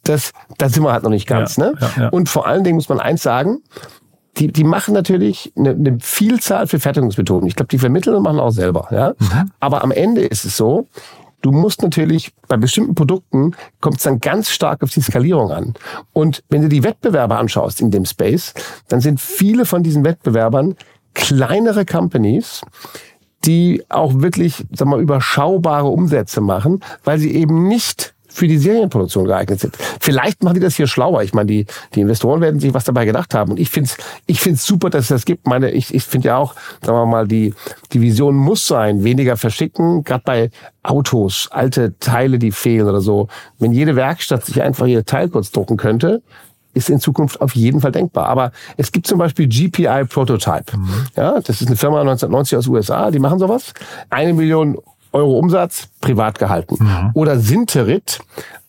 Das, 0.02 0.32
das 0.58 0.72
sind 0.72 0.82
wir 0.82 0.92
halt 0.92 1.04
noch 1.04 1.10
nicht 1.10 1.26
ganz. 1.26 1.56
Ja, 1.56 1.66
ne? 1.66 1.74
Ja, 1.80 1.90
ja. 1.96 2.08
Und 2.08 2.28
vor 2.28 2.46
allen 2.46 2.64
Dingen 2.64 2.76
muss 2.76 2.88
man 2.88 3.00
eins 3.00 3.22
sagen, 3.22 3.58
die, 4.38 4.48
die 4.48 4.64
machen 4.64 4.94
natürlich 4.94 5.52
eine, 5.56 5.70
eine 5.70 5.98
Vielzahl 6.00 6.66
für 6.66 6.80
Fertigungsmethoden. 6.80 7.46
Ich 7.46 7.56
glaube, 7.56 7.68
die 7.68 7.78
vermitteln 7.78 8.16
und 8.16 8.22
machen 8.22 8.40
auch 8.40 8.50
selber. 8.50 8.88
Ja? 8.90 9.14
Mhm. 9.18 9.50
Aber 9.60 9.82
am 9.82 9.90
Ende 9.90 10.22
ist 10.22 10.44
es 10.44 10.56
so, 10.56 10.88
du 11.42 11.52
musst 11.52 11.82
natürlich 11.82 12.32
bei 12.48 12.56
bestimmten 12.56 12.94
Produkten 12.94 13.52
kommt 13.80 13.98
es 13.98 14.04
dann 14.04 14.20
ganz 14.20 14.50
stark 14.50 14.82
auf 14.82 14.90
die 14.90 15.02
Skalierung 15.02 15.50
an. 15.50 15.74
Und 16.12 16.42
wenn 16.48 16.62
du 16.62 16.68
die 16.68 16.82
Wettbewerber 16.82 17.38
anschaust 17.38 17.80
in 17.80 17.90
dem 17.90 18.06
Space, 18.06 18.54
dann 18.88 19.00
sind 19.00 19.20
viele 19.20 19.66
von 19.66 19.82
diesen 19.82 20.04
Wettbewerbern 20.04 20.76
kleinere 21.14 21.84
Companies, 21.84 22.62
die 23.44 23.84
auch 23.90 24.20
wirklich, 24.20 24.64
sag 24.72 24.88
mal, 24.88 25.00
überschaubare 25.00 25.88
Umsätze 25.88 26.40
machen, 26.40 26.80
weil 27.04 27.18
sie 27.18 27.34
eben 27.34 27.68
nicht 27.68 28.14
für 28.32 28.48
die 28.48 28.58
Serienproduktion 28.58 29.26
geeignet 29.26 29.60
sind. 29.60 29.76
Vielleicht 30.00 30.42
machen 30.42 30.54
die 30.54 30.60
das 30.60 30.76
hier 30.76 30.86
schlauer. 30.86 31.22
Ich 31.22 31.34
meine, 31.34 31.46
die, 31.46 31.66
die 31.94 32.00
Investoren 32.00 32.40
werden 32.40 32.60
sich 32.60 32.74
was 32.74 32.84
dabei 32.84 33.04
gedacht 33.04 33.34
haben. 33.34 33.52
Und 33.52 33.60
ich 33.60 33.70
finde 33.70 33.90
es 33.90 33.96
ich 34.26 34.40
find's 34.40 34.66
super, 34.66 34.90
dass 34.90 35.02
es 35.02 35.08
das 35.08 35.24
gibt. 35.24 35.46
Meine, 35.46 35.70
ich, 35.70 35.94
ich 35.94 36.04
finde 36.04 36.28
ja 36.28 36.36
auch, 36.36 36.54
sagen 36.84 36.96
wir 36.96 37.06
mal, 37.06 37.28
die, 37.28 37.54
die 37.92 38.00
Vision 38.00 38.34
muss 38.34 38.66
sein, 38.66 39.04
weniger 39.04 39.36
verschicken, 39.36 40.04
gerade 40.04 40.22
bei 40.24 40.50
Autos, 40.82 41.48
alte 41.50 41.98
Teile, 41.98 42.38
die 42.38 42.52
fehlen 42.52 42.88
oder 42.88 43.00
so. 43.00 43.28
Wenn 43.58 43.72
jede 43.72 43.96
Werkstatt 43.96 44.44
sich 44.44 44.62
einfach 44.62 44.86
ihr 44.86 45.04
Teil 45.04 45.28
kurz 45.28 45.50
drucken 45.50 45.76
könnte, 45.76 46.22
ist 46.74 46.88
in 46.88 47.00
Zukunft 47.00 47.40
auf 47.40 47.54
jeden 47.54 47.80
Fall 47.80 47.92
denkbar. 47.92 48.26
Aber 48.28 48.52
es 48.76 48.92
gibt 48.92 49.06
zum 49.06 49.18
Beispiel 49.18 49.46
GPI 49.46 50.04
Prototype. 50.08 50.76
Mhm. 50.76 51.06
Ja, 51.16 51.40
das 51.40 51.60
ist 51.60 51.66
eine 51.66 51.76
Firma 51.76 52.00
1990 52.00 52.58
aus 52.58 52.66
USA, 52.66 53.10
die 53.10 53.18
machen 53.18 53.38
sowas. 53.38 53.74
Eine 54.10 54.32
Million 54.32 54.78
Euro 55.12 55.38
Umsatz, 55.38 55.88
privat 56.00 56.38
gehalten. 56.38 56.76
Mhm. 56.80 57.10
Oder 57.14 57.38
Sinterit 57.38 58.20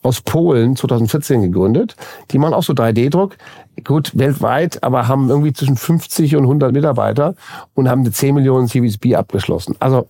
aus 0.01 0.21
Polen 0.21 0.75
2014 0.75 1.41
gegründet. 1.41 1.95
Die 2.31 2.37
machen 2.37 2.53
auch 2.53 2.63
so 2.63 2.73
3D-Druck. 2.73 3.37
Gut, 3.83 4.11
weltweit, 4.13 4.83
aber 4.83 5.07
haben 5.07 5.29
irgendwie 5.29 5.53
zwischen 5.53 5.77
50 5.77 6.35
und 6.35 6.43
100 6.43 6.71
Mitarbeiter 6.73 7.35
und 7.73 7.89
haben 7.89 8.01
eine 8.01 8.11
10 8.11 8.35
Millionen 8.35 8.67
Series 8.67 8.97
B 8.97 9.15
abgeschlossen. 9.15 9.75
Also 9.79 10.07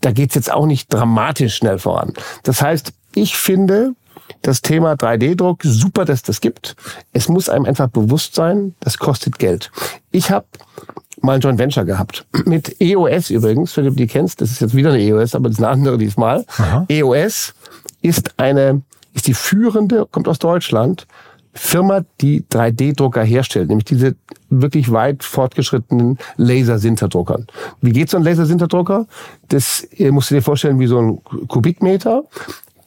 da 0.00 0.12
geht's 0.12 0.34
jetzt 0.34 0.52
auch 0.52 0.66
nicht 0.66 0.92
dramatisch 0.92 1.54
schnell 1.54 1.78
voran. 1.78 2.12
Das 2.42 2.60
heißt, 2.60 2.92
ich 3.14 3.36
finde, 3.36 3.92
das 4.42 4.62
Thema 4.62 4.92
3D-Druck, 4.94 5.62
super, 5.62 6.04
dass 6.04 6.22
das 6.22 6.40
gibt. 6.40 6.76
Es 7.12 7.28
muss 7.28 7.48
einem 7.48 7.64
einfach 7.64 7.88
bewusst 7.88 8.34
sein, 8.34 8.74
das 8.80 8.98
kostet 8.98 9.38
Geld. 9.38 9.70
Ich 10.10 10.30
habe 10.30 10.46
mal 11.20 11.34
ein 11.34 11.40
Joint 11.40 11.58
Venture 11.58 11.84
gehabt. 11.84 12.26
Mit 12.44 12.80
EOS 12.80 13.30
übrigens, 13.30 13.76
wenn 13.76 13.84
du 13.84 13.90
die 13.90 14.06
kennst, 14.06 14.40
das 14.40 14.50
ist 14.50 14.60
jetzt 14.60 14.74
wieder 14.74 14.90
eine 14.90 15.00
EOS, 15.00 15.34
aber 15.34 15.48
das 15.48 15.58
ist 15.58 15.64
eine 15.64 15.72
andere 15.72 15.98
diesmal. 15.98 16.44
Aha. 16.58 16.86
EOS 16.88 17.54
ist 18.02 18.38
eine, 18.38 18.82
ist 19.12 19.26
die 19.26 19.34
führende, 19.34 20.06
kommt 20.10 20.28
aus 20.28 20.38
Deutschland, 20.38 21.06
Firma, 21.56 22.04
die 22.20 22.42
3D-Drucker 22.42 23.22
herstellt, 23.22 23.68
nämlich 23.68 23.84
diese 23.84 24.16
wirklich 24.50 24.90
weit 24.90 25.22
fortgeschrittenen 25.22 26.18
Lasersinterdruckern. 26.36 27.46
Wie 27.80 27.92
geht 27.92 28.10
so 28.10 28.16
ein 28.16 28.24
Lasersinterdrucker? 28.24 29.06
Das 29.48 29.86
musst 30.10 30.30
du 30.30 30.34
dir 30.34 30.42
vorstellen 30.42 30.80
wie 30.80 30.88
so 30.88 31.00
ein 31.00 31.24
Kubikmeter. 31.46 32.24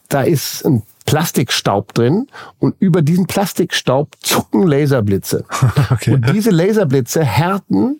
Da 0.09 0.21
ist 0.21 0.65
ein 0.65 0.83
Plastikstaub 1.07 1.93
drin 1.93 2.27
und 2.59 2.75
über 2.79 3.01
diesen 3.01 3.25
Plastikstaub 3.25 4.15
zucken 4.19 4.67
Laserblitze. 4.67 5.45
Okay. 5.89 6.13
Und 6.13 6.29
diese 6.33 6.51
Laserblitze 6.51 7.23
härten 7.23 7.99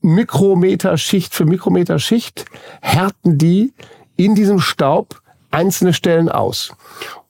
Mikrometer 0.00 0.96
Schicht 0.96 1.34
für 1.34 1.44
Mikrometer 1.44 1.98
Schicht, 1.98 2.46
härten 2.80 3.36
die 3.36 3.74
in 4.16 4.34
diesem 4.34 4.60
Staub 4.60 5.20
einzelne 5.50 5.92
Stellen 5.92 6.30
aus. 6.30 6.74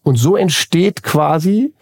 Und 0.02 0.16
so 0.16 0.36
entsteht 0.36 1.02
quasi 1.02 1.74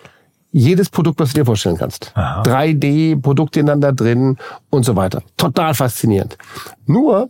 jedes 0.51 0.89
Produkt, 0.89 1.21
was 1.21 1.33
du 1.33 1.41
dir 1.41 1.45
vorstellen 1.45 1.77
kannst. 1.77 2.13
Aha. 2.15 2.43
3D, 2.43 3.57
ineinander 3.57 3.93
drin 3.93 4.39
und 4.71 4.85
so 4.85 4.97
weiter. 4.97 5.23
Total 5.37 5.75
faszinierend. 5.75 6.39
Nur 6.87 7.29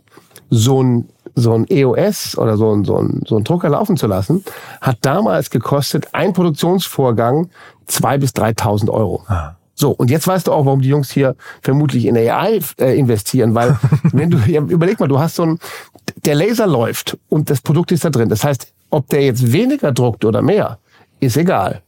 so 0.49 0.81
ein 0.81 1.09
so 1.35 1.53
ein 1.53 1.65
EOS 1.69 2.37
oder 2.37 2.57
so 2.57 2.73
ein, 2.73 2.85
so, 2.85 2.97
ein, 2.97 3.21
so 3.27 3.37
ein 3.37 3.43
Drucker 3.43 3.69
laufen 3.69 3.97
zu 3.97 4.07
lassen, 4.07 4.43
hat 4.81 4.97
damals 5.01 5.49
gekostet, 5.49 6.07
ein 6.13 6.33
Produktionsvorgang 6.33 7.49
zwei 7.85 8.17
bis 8.17 8.31
3.000 8.31 8.89
Euro. 8.89 9.23
Aha. 9.27 9.57
So, 9.77 9.91
und 9.91 10.09
jetzt 10.09 10.25
weißt 10.25 10.47
du 10.47 10.53
auch, 10.53 10.65
warum 10.65 10.81
die 10.81 10.87
Jungs 10.87 11.11
hier 11.11 11.35
vermutlich 11.61 12.05
in 12.05 12.15
AI 12.15 12.61
äh, 12.79 12.97
investieren, 12.97 13.53
weil 13.53 13.77
wenn 14.13 14.29
du, 14.29 14.37
ja, 14.47 14.61
überleg 14.61 14.99
mal, 14.99 15.07
du 15.07 15.19
hast 15.19 15.35
so 15.35 15.43
ein, 15.43 15.59
der 16.23 16.35
Laser 16.35 16.65
läuft 16.65 17.17
und 17.27 17.49
das 17.49 17.61
Produkt 17.61 17.91
ist 17.91 18.05
da 18.05 18.09
drin. 18.09 18.29
Das 18.29 18.45
heißt, 18.45 18.71
ob 18.89 19.09
der 19.09 19.23
jetzt 19.23 19.51
weniger 19.51 19.91
druckt 19.91 20.23
oder 20.23 20.41
mehr, 20.41 20.79
ist 21.19 21.35
egal. 21.35 21.81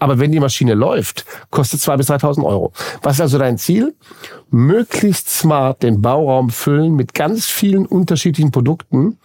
Aber 0.00 0.18
wenn 0.18 0.32
die 0.32 0.40
Maschine 0.40 0.74
läuft, 0.74 1.24
kostet 1.50 1.80
2.000 1.80 1.96
bis 1.98 2.10
3.000 2.10 2.44
Euro. 2.44 2.72
Was 3.02 3.16
ist 3.16 3.20
also 3.20 3.38
dein 3.38 3.58
Ziel? 3.58 3.94
Möglichst 4.50 5.30
smart 5.30 5.82
den 5.82 6.02
Bauraum 6.02 6.50
füllen 6.50 6.96
mit 6.96 7.14
ganz 7.14 7.46
vielen 7.46 7.86
unterschiedlichen 7.86 8.50
Produkten, 8.50 9.18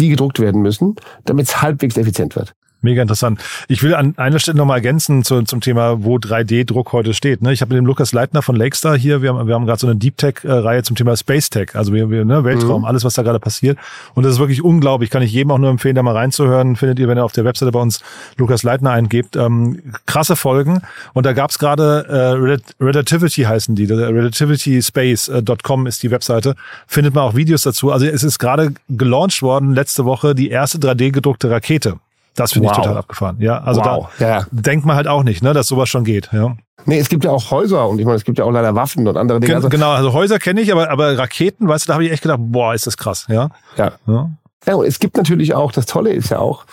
die 0.00 0.08
gedruckt 0.08 0.40
werden 0.40 0.62
müssen, 0.62 0.96
damit 1.24 1.46
es 1.46 1.62
halbwegs 1.62 1.96
effizient 1.96 2.34
wird. 2.34 2.54
Mega 2.82 3.00
interessant. 3.00 3.40
Ich 3.68 3.82
will 3.82 3.94
an 3.94 4.14
einer 4.16 4.40
Stelle 4.40 4.58
nochmal 4.58 4.78
ergänzen 4.78 5.22
zu, 5.22 5.42
zum 5.42 5.60
Thema, 5.60 6.04
wo 6.04 6.16
3D-Druck 6.16 6.92
heute 6.92 7.14
steht. 7.14 7.40
Ne? 7.40 7.52
Ich 7.52 7.60
habe 7.60 7.74
mit 7.74 7.78
dem 7.78 7.86
Lukas 7.86 8.12
Leitner 8.12 8.42
von 8.42 8.56
Lakestar 8.56 8.98
hier, 8.98 9.22
wir 9.22 9.30
haben, 9.30 9.46
wir 9.46 9.54
haben 9.54 9.66
gerade 9.66 9.78
so 9.78 9.86
eine 9.86 9.96
Deep 9.96 10.16
Tech-Reihe 10.16 10.82
zum 10.82 10.96
Thema 10.96 11.16
Space 11.16 11.48
Tech, 11.48 11.74
also 11.74 11.92
wir, 11.92 12.10
wir, 12.10 12.24
ne, 12.24 12.44
Weltraum, 12.44 12.82
mhm. 12.82 12.86
alles, 12.86 13.04
was 13.04 13.14
da 13.14 13.22
gerade 13.22 13.38
passiert. 13.38 13.78
Und 14.14 14.24
das 14.24 14.34
ist 14.34 14.38
wirklich 14.40 14.64
unglaublich. 14.64 15.10
Kann 15.10 15.22
ich 15.22 15.32
jedem 15.32 15.52
auch 15.52 15.58
nur 15.58 15.70
empfehlen, 15.70 15.94
da 15.94 16.02
mal 16.02 16.16
reinzuhören. 16.16 16.76
Findet 16.76 16.98
ihr, 16.98 17.08
wenn 17.08 17.18
ihr 17.18 17.24
auf 17.24 17.32
der 17.32 17.44
Webseite 17.44 17.70
bei 17.70 17.80
uns 17.80 18.00
Lukas 18.36 18.64
Leitner 18.64 18.90
eingebt. 18.90 19.36
Ähm, 19.36 19.80
krasse 20.06 20.34
Folgen. 20.34 20.82
Und 21.12 21.24
da 21.24 21.32
gab's 21.32 21.58
gerade 21.58 22.06
äh, 22.08 22.82
Relativity 22.82 23.42
heißen 23.42 23.74
die, 23.74 23.84
relativityspace.com 23.84 25.86
ist 25.86 26.02
die 26.02 26.10
Webseite. 26.10 26.54
Findet 26.86 27.14
man 27.14 27.24
auch 27.24 27.34
Videos 27.34 27.62
dazu. 27.62 27.92
Also 27.92 28.06
es 28.06 28.22
ist 28.22 28.38
gerade 28.38 28.74
gelauncht 28.88 29.42
worden, 29.42 29.74
letzte 29.74 30.04
Woche, 30.04 30.34
die 30.34 30.50
erste 30.50 30.78
3D-gedruckte 30.78 31.50
Rakete. 31.50 31.98
Das 32.34 32.52
finde 32.52 32.68
wow. 32.68 32.76
ich 32.76 32.82
total 32.82 32.96
abgefahren. 32.96 33.36
Ja, 33.40 33.62
also 33.62 33.82
wow. 33.84 34.08
da 34.18 34.28
ja. 34.28 34.46
denkt 34.50 34.86
man 34.86 34.96
halt 34.96 35.06
auch 35.06 35.22
nicht, 35.22 35.42
ne, 35.42 35.52
dass 35.52 35.66
sowas 35.66 35.88
schon 35.88 36.04
geht. 36.04 36.30
Ja. 36.32 36.56
Nee, 36.86 36.98
es 36.98 37.08
gibt 37.08 37.24
ja 37.24 37.30
auch 37.30 37.50
Häuser 37.50 37.88
und 37.88 37.98
ich 37.98 38.04
meine, 38.04 38.16
es 38.16 38.24
gibt 38.24 38.38
ja 38.38 38.44
auch 38.44 38.50
leider 38.50 38.74
Waffen 38.74 39.06
und 39.06 39.16
andere 39.16 39.40
Dinge. 39.40 39.54
Also, 39.54 39.68
genau, 39.68 39.90
also 39.90 40.12
Häuser 40.12 40.38
kenne 40.38 40.60
ich, 40.60 40.72
aber, 40.72 40.90
aber 40.90 41.16
Raketen, 41.16 41.68
weißt 41.68 41.86
du, 41.86 41.88
da 41.88 41.94
habe 41.94 42.04
ich 42.04 42.12
echt 42.12 42.22
gedacht, 42.22 42.40
boah, 42.40 42.74
ist 42.74 42.86
das 42.86 42.96
krass. 42.96 43.26
Ja. 43.28 43.50
Ja. 43.76 43.92
ja. 44.06 44.30
Ja, 44.66 44.74
und 44.76 44.86
es 44.86 45.00
gibt 45.00 45.16
natürlich 45.16 45.54
auch, 45.54 45.72
das 45.72 45.86
Tolle 45.86 46.12
ist 46.12 46.30
ja 46.30 46.38
auch, 46.38 46.64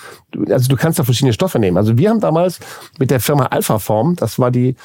also 0.49 0.69
du 0.69 0.75
kannst 0.75 0.99
da 0.99 1.03
verschiedene 1.03 1.33
Stoffe 1.33 1.57
nehmen. 1.57 1.75
Also 1.75 1.97
wir 1.97 2.09
haben 2.11 2.19
damals 2.19 2.59
mit 2.99 3.09
der 3.09 3.19
Firma 3.19 3.47
Alphaform, 3.47 4.15
das 4.15 4.37
war 4.37 4.51
die 4.51 4.75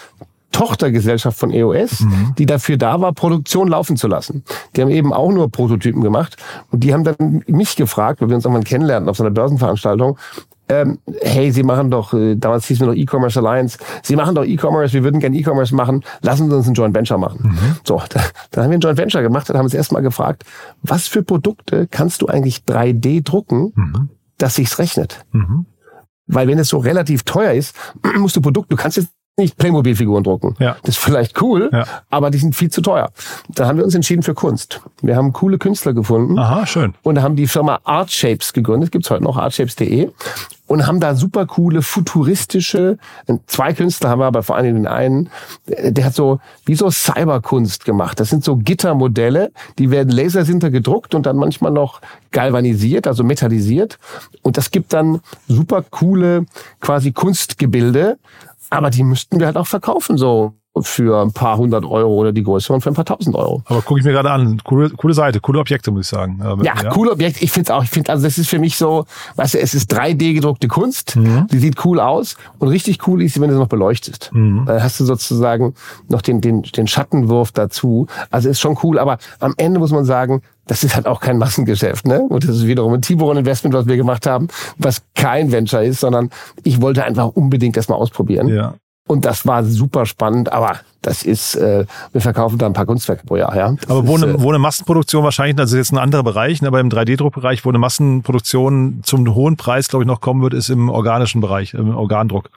Tochtergesellschaft 0.53 1.37
von 1.37 1.51
EOS, 1.51 2.01
mhm. 2.01 2.35
die 2.39 2.47
dafür 2.47 2.77
da 2.77 3.01
war, 3.01 3.13
Produktion 3.13 3.69
laufen 3.69 3.97
zu 3.97 4.07
lassen. 4.07 4.45
Die 4.75 4.83
haben 4.83 4.89
eben 4.89 5.13
auch 5.13 5.33
nur 5.33 5.51
Prototypen 5.51 6.01
gemacht 6.01 6.37
und 6.71 6.81
die 6.85 6.95
haben 6.95 7.05
dann 7.05 7.43
mich 7.47 7.77
gefragt, 7.77 8.21
weil 8.21 8.29
wir 8.29 8.37
uns 8.37 8.45
irgendwann 8.45 8.65
kennenlernten 8.65 9.11
auf 9.11 9.17
so 9.17 9.25
einer 9.25 9.33
Börsenveranstaltung, 9.33 10.17
ähm, 10.69 10.99
hey, 11.21 11.53
Sie 11.53 11.63
machen 11.63 11.91
doch, 11.91 12.15
äh, 12.15 12.37
damals 12.37 12.67
hieß 12.67 12.81
wir 12.81 12.87
noch 12.87 12.95
E-Commerce 12.95 13.39
Alliance, 13.39 13.79
Sie 14.03 14.17
machen 14.17 14.35
doch 14.35 14.45
E-Commerce, 14.45 14.95
wir 14.95 15.05
würden 15.05 15.21
gerne 15.21 15.37
E-Commerce 15.37 15.75
machen, 15.75 16.05
lassen 16.23 16.49
Sie 16.49 16.57
uns 16.57 16.67
ein 16.67 16.75
Joint 16.75 16.95
Venture 16.95 17.19
machen. 17.19 17.41
Mhm. 17.43 17.77
So, 17.85 18.03
da, 18.09 18.21
dann 18.51 18.65
haben 18.65 18.71
wir 18.71 18.79
ein 18.79 18.81
Joint 18.81 18.99
Venture 18.99 19.23
gemacht 19.23 19.51
und 19.51 19.57
haben 19.57 19.65
uns 19.65 19.75
erstmal 19.75 20.03
gefragt, 20.03 20.45
was 20.83 21.07
für 21.07 21.23
Produkte 21.23 21.87
kannst 21.91 22.23
du 22.23 22.27
eigentlich 22.27 22.63
3D 22.67 23.23
drucken, 23.25 23.73
mhm. 23.75 24.09
dass 24.39 24.55
sich's 24.55 24.79
rechnet? 24.79 25.25
Mhm. 25.33 25.67
Weil 26.27 26.49
wenn 26.49 26.59
es 26.59 26.69
so 26.69 26.79
relativ 26.79 27.25
teuer 27.25 27.53
ist, 27.53 27.77
musst 28.19 28.37
du 28.37 28.41
Produkt, 28.41 28.73
du 28.73 28.77
kannst 28.77 28.97
jetzt 28.97 29.11
nicht 29.37 29.57
Playmobil-Figuren 29.57 30.23
drucken. 30.23 30.55
Ja. 30.61 30.77
Das 30.83 30.97
ist 30.97 30.99
vielleicht 30.99 31.41
cool, 31.43 31.69
ja. 31.73 31.85
aber 32.09 32.31
die 32.31 32.39
sind 32.39 32.55
viel 32.55 32.71
zu 32.71 32.83
teuer. 32.83 33.11
Da 33.49 33.67
haben 33.67 33.79
wir 33.79 33.85
uns 33.85 33.95
entschieden 33.95 34.23
für 34.23 34.35
Kunst. 34.35 34.81
Wir 35.03 35.17
haben 35.17 35.33
coole 35.33 35.59
Künstler 35.59 35.93
gefunden. 35.93 36.39
Aha, 36.39 36.67
schön. 36.67 36.95
Und 37.03 37.21
haben 37.21 37.35
die 37.35 37.49
Firma 37.49 37.81
Artshapes 37.83 38.53
gegründet. 38.53 38.93
Gibt's 38.93 39.11
heute 39.11 39.25
noch, 39.25 39.37
artshapes.de. 39.37 40.11
Und 40.67 40.87
haben 40.87 40.99
da 40.99 41.15
super 41.15 41.45
coole, 41.45 41.83
futuristische, 41.83 42.97
zwei 43.47 43.75
Künstler 43.75 44.09
haben 44.09 44.21
wir 44.21 44.27
aber 44.27 44.43
vor 44.43 44.57
allem 44.57 44.75
den 44.75 44.87
einen, 44.87 45.29
der 45.67 46.07
hat 46.07 46.15
so, 46.15 46.41
wie 46.65 46.75
so 46.75 46.91
Cyberkunst 46.91 47.85
gemacht. 47.85 48.19
Das 48.19 48.31
sind 48.31 48.45
so 48.45 48.57
Gittermodelle, 48.57 49.53
die 49.79 49.91
werden 49.91 50.11
lasersinter 50.11 50.71
gedruckt 50.71 51.15
und 51.15 51.27
dann 51.27 51.37
manchmal 51.37 51.71
noch 51.71 52.01
galvanisiert, 52.31 53.07
also 53.07 53.25
metallisiert. 53.25 53.99
Und 54.43 54.57
das 54.57 54.71
gibt 54.71 54.95
dann 54.95 55.21
super 55.49 55.83
coole, 55.83 56.47
quasi 56.81 57.13
Kunstgebilde 57.13 58.19
aber 58.75 58.91
die 58.91 59.05
müssten 59.05 59.39
wir 59.39 59.47
halt 59.47 59.57
auch 59.57 59.67
verkaufen, 59.67 60.17
so 60.19 60.55
für 60.83 61.23
ein 61.23 61.33
paar 61.33 61.57
hundert 61.57 61.85
Euro 61.85 62.15
oder 62.15 62.33
die 62.33 62.43
größeren 62.43 62.81
für 62.81 62.91
ein 62.91 62.95
paar 62.95 63.05
tausend 63.05 63.37
Euro. 63.37 63.63
Aber 63.67 63.83
gucke 63.83 64.01
ich 64.01 64.05
mir 64.05 64.13
gerade 64.13 64.31
an. 64.31 64.61
Coole, 64.65 64.91
coole 64.91 65.15
Seite, 65.15 65.41
coole 65.41 65.61
Objekte, 65.61 65.91
muss 65.93 66.07
ich 66.07 66.09
sagen. 66.09 66.41
Aber, 66.43 66.65
ja, 66.65 66.75
ja, 66.83 66.91
coole 66.91 67.13
Objekte. 67.13 67.45
Ich 67.45 67.53
finde 67.53 67.71
es 67.71 67.77
auch. 67.77 67.85
Ich 67.85 67.91
finde, 67.91 68.11
also 68.11 68.25
das 68.25 68.39
ist 68.39 68.51
für 68.51 68.59
mich 68.59 68.77
so, 68.77 69.05
weißt 69.37 69.55
du, 69.55 69.61
es 69.61 69.75
ist 69.75 69.95
3D 69.95 70.35
gedruckte 70.35 70.67
Kunst. 70.67 71.17
Mhm. 71.17 71.47
Die 71.53 71.59
sieht 71.59 71.85
cool 71.85 72.01
aus. 72.01 72.37
Und 72.59 72.69
richtig 72.69 73.07
cool 73.07 73.23
ist 73.23 73.35
sie, 73.35 73.41
wenn 73.41 73.49
du 73.49 73.55
es 73.55 73.61
noch 73.61 73.69
beleuchtest. 73.69 74.31
Mhm. 74.33 74.65
Dann 74.67 74.83
hast 74.83 74.99
du 74.99 75.05
sozusagen 75.05 75.75
noch 76.09 76.23
den, 76.23 76.41
den, 76.41 76.63
den 76.63 76.89
Schattenwurf 76.89 77.53
dazu. 77.53 78.09
Also 78.31 78.49
ist 78.49 78.61
schon 78.61 78.77
cool. 78.83 78.99
Aber 78.99 79.19
am 79.39 79.55
Ende 79.57 79.79
muss 79.79 79.93
man 79.93 80.05
sagen, 80.05 80.43
das 80.67 80.83
ist 80.83 80.97
halt 80.97 81.07
auch 81.07 81.21
kein 81.21 81.39
Massengeschäft, 81.39 82.07
ne? 82.07 82.23
Und 82.23 82.45
das 82.45 82.57
ist 82.57 82.67
wiederum 82.67 82.95
ein 82.95 83.03
Tiburon 83.03 83.37
Investment, 83.37 83.75
was 83.75 83.87
wir 83.87 83.97
gemacht 83.97 84.27
haben, 84.27 84.49
was 84.79 85.03
kein 85.15 85.53
Venture 85.53 85.83
ist, 85.83 86.01
sondern 86.01 86.31
ich 86.63 86.81
wollte 86.81 87.05
einfach 87.05 87.29
unbedingt 87.35 87.77
das 87.77 87.89
mal 87.89 87.97
ausprobieren. 87.97 88.49
Ja. 88.49 88.75
Und 89.07 89.27
das 89.27 89.47
war 89.47 89.65
super 89.65 90.07
spannend, 90.07 90.51
aber 90.51 90.81
das 91.03 91.23
ist, 91.23 91.57
äh, 91.57 91.85
wir 92.13 92.21
verkaufen 92.23 92.57
da 92.57 92.65
ein 92.65 92.73
paar 92.73 92.87
Kunstwerke 92.87 93.27
pro 93.27 93.37
Jahr, 93.37 93.55
ja. 93.55 93.73
Das 93.73 93.91
aber 93.91 94.07
wo, 94.07 94.17
ist, 94.17 94.23
eine, 94.23 94.33
äh, 94.33 94.41
wo 94.41 94.49
eine 94.49 94.59
Massenproduktion 94.59 95.23
wahrscheinlich, 95.23 95.57
das 95.57 95.73
ist 95.73 95.77
jetzt 95.77 95.93
ein 95.93 95.99
anderer 95.99 96.23
Bereich, 96.23 96.63
ne, 96.63 96.69
aber 96.69 96.81
im 96.81 96.89
3D-Druckbereich, 96.89 97.67
wo 97.67 97.69
eine 97.69 97.77
Massenproduktion 97.79 99.01
zum 99.03 99.35
hohen 99.35 99.59
Preis, 99.59 99.89
glaube 99.89 100.05
ich, 100.05 100.07
noch 100.07 100.23
kommen 100.23 100.41
wird, 100.41 100.55
ist 100.55 100.71
im 100.71 100.89
organischen 100.89 101.43
Bereich, 101.43 101.75
im 101.75 101.95
Organdruck. 101.95 102.49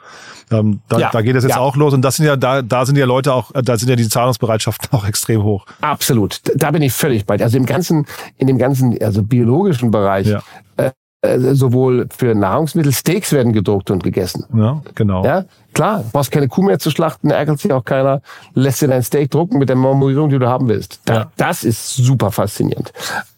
Ähm, 0.50 0.80
da, 0.88 1.00
ja, 1.00 1.10
da 1.12 1.22
geht 1.22 1.36
es 1.36 1.44
jetzt 1.44 1.56
ja. 1.56 1.60
auch 1.60 1.76
los 1.76 1.94
und 1.94 2.02
das 2.02 2.16
sind 2.16 2.26
ja, 2.26 2.38
da, 2.38 2.62
da 2.62 2.86
sind 2.86 2.98
ja 2.98 3.06
Leute 3.06 3.34
auch, 3.34 3.52
da 3.52 3.78
sind 3.78 3.90
ja 3.90 3.98
die 3.98 4.08
Zahlungsbereitschaften 4.08 4.88
auch 4.98 5.06
extrem 5.06 5.44
hoch. 5.44 5.66
Absolut. 5.82 6.42
Da 6.56 6.72
bin 6.72 6.82
ich 6.82 6.94
völlig 6.94 7.26
bei 7.26 7.36
dir. 7.36 7.44
Also 7.44 7.58
im 7.58 7.66
ganzen, 7.66 8.06
in 8.38 8.48
dem 8.48 8.58
ganzen, 8.58 8.98
also 9.02 9.22
biologischen 9.22 9.92
Bereich, 9.92 10.28
ja. 10.28 10.42
äh, 10.78 10.92
äh, 11.22 11.40
sowohl 11.56 12.08
für 12.16 12.36
Nahrungsmittel, 12.36 12.92
Steaks 12.92 13.32
werden 13.32 13.52
gedruckt 13.52 13.90
und 13.90 14.04
gegessen. 14.04 14.46
Ja, 14.56 14.82
genau. 14.94 15.26
Ja, 15.26 15.46
klar, 15.74 16.04
brauchst 16.12 16.32
keine 16.32 16.48
Kuh 16.48 16.62
mehr 16.62 16.78
zu 16.78 16.92
schlachten, 16.92 17.32
ärgert 17.32 17.60
sich 17.60 17.74
auch 17.74 17.84
keiner, 17.84 18.22
lässt 18.54 18.82
dir 18.82 18.88
dein 18.88 19.02
Steak 19.02 19.32
drucken 19.32 19.58
mit 19.58 19.70
der 19.70 19.76
Marmorierung, 19.76 20.30
die 20.30 20.38
du 20.38 20.48
haben 20.48 20.68
willst. 20.68 21.02
Da, 21.06 21.14
ja. 21.14 21.32
Das 21.38 21.64
ist 21.64 21.96
super 21.96 22.32
faszinierend. 22.32 22.94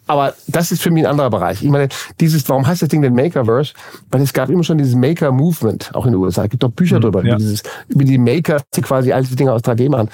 Aber 0.10 0.34
das 0.48 0.72
ist 0.72 0.82
für 0.82 0.90
mich 0.90 1.04
ein 1.04 1.12
anderer 1.12 1.30
Bereich. 1.30 1.62
Ich 1.62 1.70
meine, 1.70 1.88
dieses, 2.20 2.50
warum 2.50 2.66
heißt 2.66 2.82
das 2.82 2.90
Ding 2.90 3.04
denn 3.04 3.14
Makerverse? 3.14 3.74
Weil 4.10 4.24
es 4.24 4.34
gab 4.34 4.50
immer 4.50 4.64
schon 4.64 4.80
dieses 4.80 4.96
Maker-Movement, 4.96 5.92
auch 5.94 6.08
in 6.08 6.14
den 6.14 6.20
USA. 6.20 6.46
Es 6.46 6.50
gibt 6.50 6.64
doch 6.64 6.72
Bücher 6.72 6.98
mhm, 6.98 7.02
drüber, 7.02 7.24
ja. 7.24 7.36
dieses, 7.36 7.62
über 7.90 8.04
die 8.04 8.18
Maker, 8.18 8.60
die 8.76 8.82
quasi 8.82 9.14
all 9.14 9.22
diese 9.22 9.36
Dinge 9.36 9.54
aus 9.54 9.62
3D 9.62 9.88
machen, 9.88 10.10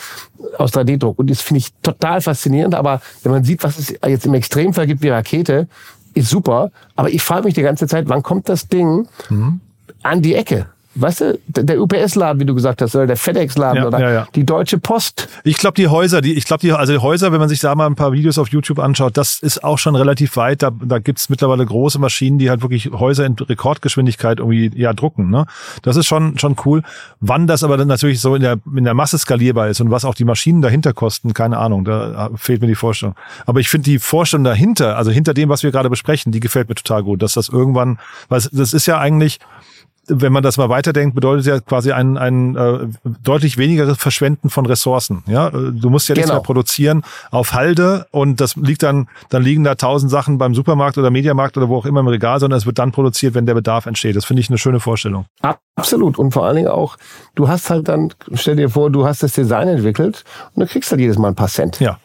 aus 0.58 0.73
3D-Druck. 0.73 1.17
Und 1.17 1.30
das 1.30 1.41
finde 1.41 1.60
ich 1.60 1.73
total 1.82 2.19
faszinierend. 2.19 2.75
Aber 2.75 3.01
wenn 3.23 3.32
man 3.32 3.45
sieht, 3.45 3.63
was 3.63 3.80
es 3.80 3.93
jetzt 4.06 4.25
im 4.25 4.34
Extremfall 4.34 4.86
gibt 4.86 5.01
wie 5.01 5.10
Rakete, 5.10 5.69
ist 6.15 6.30
super, 6.30 6.71
aber 6.95 7.10
ich 7.10 7.21
frage 7.21 7.45
mich 7.45 7.54
die 7.54 7.62
ganze 7.62 7.88
Zeit, 7.88 8.10
wann 8.10 8.23
kommt 8.23 8.49
das 8.49 8.67
Ding 8.67 9.08
mhm. 9.30 9.60
an 10.01 10.21
die 10.21 10.36
Ecke? 10.36 10.67
Weißt 10.96 11.22
du, 11.22 11.40
der 11.48 11.82
UPS-Laden, 11.82 12.40
wie 12.40 12.46
du 12.46 12.56
gesagt 12.56 12.82
hast, 12.82 12.96
oder 12.96 13.06
der 13.06 13.18
FedEx-Laden 13.18 13.78
Ja, 13.78 13.88
oder 13.88 14.00
ja, 14.00 14.12
ja. 14.12 14.28
die 14.34 14.46
Deutsche 14.46 14.78
Post. 14.78 15.28
Ich 15.44 15.58
glaube, 15.58 15.76
die 15.76 15.88
Häuser, 15.88 16.22
die, 16.22 16.34
ich 16.34 16.46
glaube, 16.46 16.62
die, 16.62 16.72
also 16.72 16.94
die 16.94 17.00
Häuser, 17.00 17.32
wenn 17.32 17.40
man 17.40 17.50
sich 17.50 17.60
da 17.60 17.76
mal 17.76 17.86
ein 17.86 17.96
paar 17.96 18.14
Videos 18.14 18.38
auf 18.38 18.50
YouTube 18.50 18.80
anschaut, 18.80 19.18
das 19.18 19.40
ist 19.40 19.64
auch 19.64 19.78
schon 19.78 19.96
relativ 19.96 20.38
weit. 20.38 20.64
Da, 20.64 20.72
da 20.72 21.00
gibt's 21.00 21.30
mittlerweile 21.30 21.66
große 21.66 22.00
Maschinen, 22.00 22.40
die 22.40 22.50
halt 22.50 22.62
wirklich 22.62 22.92
Häuser 22.92 23.26
in 23.26 23.36
Rekordgeschwindigkeit 23.36 24.40
irgendwie 24.40 24.72
ja 24.76 24.94
drucken. 24.94 25.30
Ne? 25.30 25.46
Das 25.82 25.98
ist 25.98 26.08
schon, 26.08 26.40
schon 26.40 26.56
cool. 26.66 26.82
Wann 27.20 27.48
das 27.48 27.64
aber 27.64 27.78
dann 27.78 27.88
natürlich 27.88 28.22
so 28.22 28.36
in 28.36 28.42
der, 28.42 28.58
in 28.76 28.86
der 28.86 28.94
Masse 28.94 29.18
skalierbar 29.18 29.68
ist 29.70 29.82
und 29.82 29.92
was 29.92 30.06
auch 30.06 30.16
die 30.16 30.26
Maschinen 30.26 30.62
dahinter 30.62 30.94
kosten, 30.94 31.34
keine 31.34 31.58
Ahnung. 31.58 31.86
Da 31.86 32.30
fehlt 32.36 32.62
mir 32.62 32.68
die 32.68 32.76
Vorstellung. 32.76 33.16
Aber 33.46 33.60
ich 33.60 33.70
finde 33.70 33.86
die 33.86 34.00
Vorstellung 34.00 34.46
dahinter, 34.46 34.98
also 34.98 35.12
hinter 35.12 35.34
dem, 35.34 35.50
was 35.50 35.64
wir 35.64 35.72
gerade 35.72 35.90
besprechen, 35.90 36.32
die 36.32 36.40
gefällt 36.40 36.70
mir 36.70 36.76
total 36.76 37.04
gut, 37.04 37.22
dass 37.22 37.34
das 37.34 37.50
irgendwann, 37.50 38.00
weil 38.30 38.42
das 38.52 38.74
ist 38.74 38.86
ja 38.86 39.00
eigentlich, 39.00 39.40
wenn 40.08 40.32
man 40.32 40.44
das 40.44 40.58
mal 40.58 40.70
weiterdenkt, 40.70 41.15
bedeutet 41.15 41.46
ja 41.46 41.60
quasi 41.60 41.91
ein, 41.91 42.18
ein 42.18 42.56
äh, 42.56 42.88
deutlich 43.24 43.58
wenigeres 43.58 43.98
Verschwenden 43.98 44.50
von 44.50 44.65
Ressourcen. 44.65 45.24
Ja, 45.28 45.48
Äh, 45.48 45.72
du 45.74 45.89
musst 45.89 46.08
ja 46.10 46.15
nichts 46.15 46.30
Genau. 46.30 46.39
mehr 46.39 46.44
produzieren 46.46 47.04
auf 47.32 47.54
Halde 47.54 48.06
und 48.12 48.39
das 48.41 48.56
liegt 48.56 48.84
dann, 48.84 49.08
dann 49.30 49.44
liegen 49.44 49.63
da 49.63 49.76
tausend 49.76 50.12
Sachen 50.12 50.38
beim 50.38 50.54
Supermarkt 50.56 50.98
oder 50.98 51.10
Mediamarkt 51.12 51.58
oder 51.58 51.70
wo 51.70 51.78
auch 51.78 51.86
immer 51.86 52.00
im 52.02 52.08
Regal, 52.08 52.39
sondern 52.39 52.58
es 52.58 52.65
wird 52.65 52.80
dann 52.80 52.91
produziert, 52.91 53.34
wenn 53.34 53.46
der 53.46 53.54
Bedarf 53.56 53.86
entsteht. 53.86 54.15
Das 54.15 54.26
finde 54.26 54.41
ich 54.41 54.50
eine 54.50 54.58
schöne 54.58 54.80
Vorstellung. 54.80 55.26
Absolut. 55.76 56.18
Und 56.18 56.32
vor 56.32 56.46
allen 56.46 56.56
Dingen 56.58 56.68
auch, 56.70 56.98
du 57.36 57.48
hast 57.48 57.70
halt 57.70 57.88
dann, 57.88 58.13
stell 58.34 58.56
dir 58.56 58.70
vor, 58.70 58.89
du 58.89 59.06
hast 59.06 59.24
das 59.24 59.34
Design 59.34 59.68
entwickelt 59.68 60.24
und 60.54 60.62
du 60.62 60.68
kriegst 60.68 60.89
halt 60.91 61.02
jedes 61.02 61.18
Mal 61.18 61.30
ein 61.30 61.36
paar 61.36 61.48
Cent. 61.50 61.80
Ja. 61.80 62.00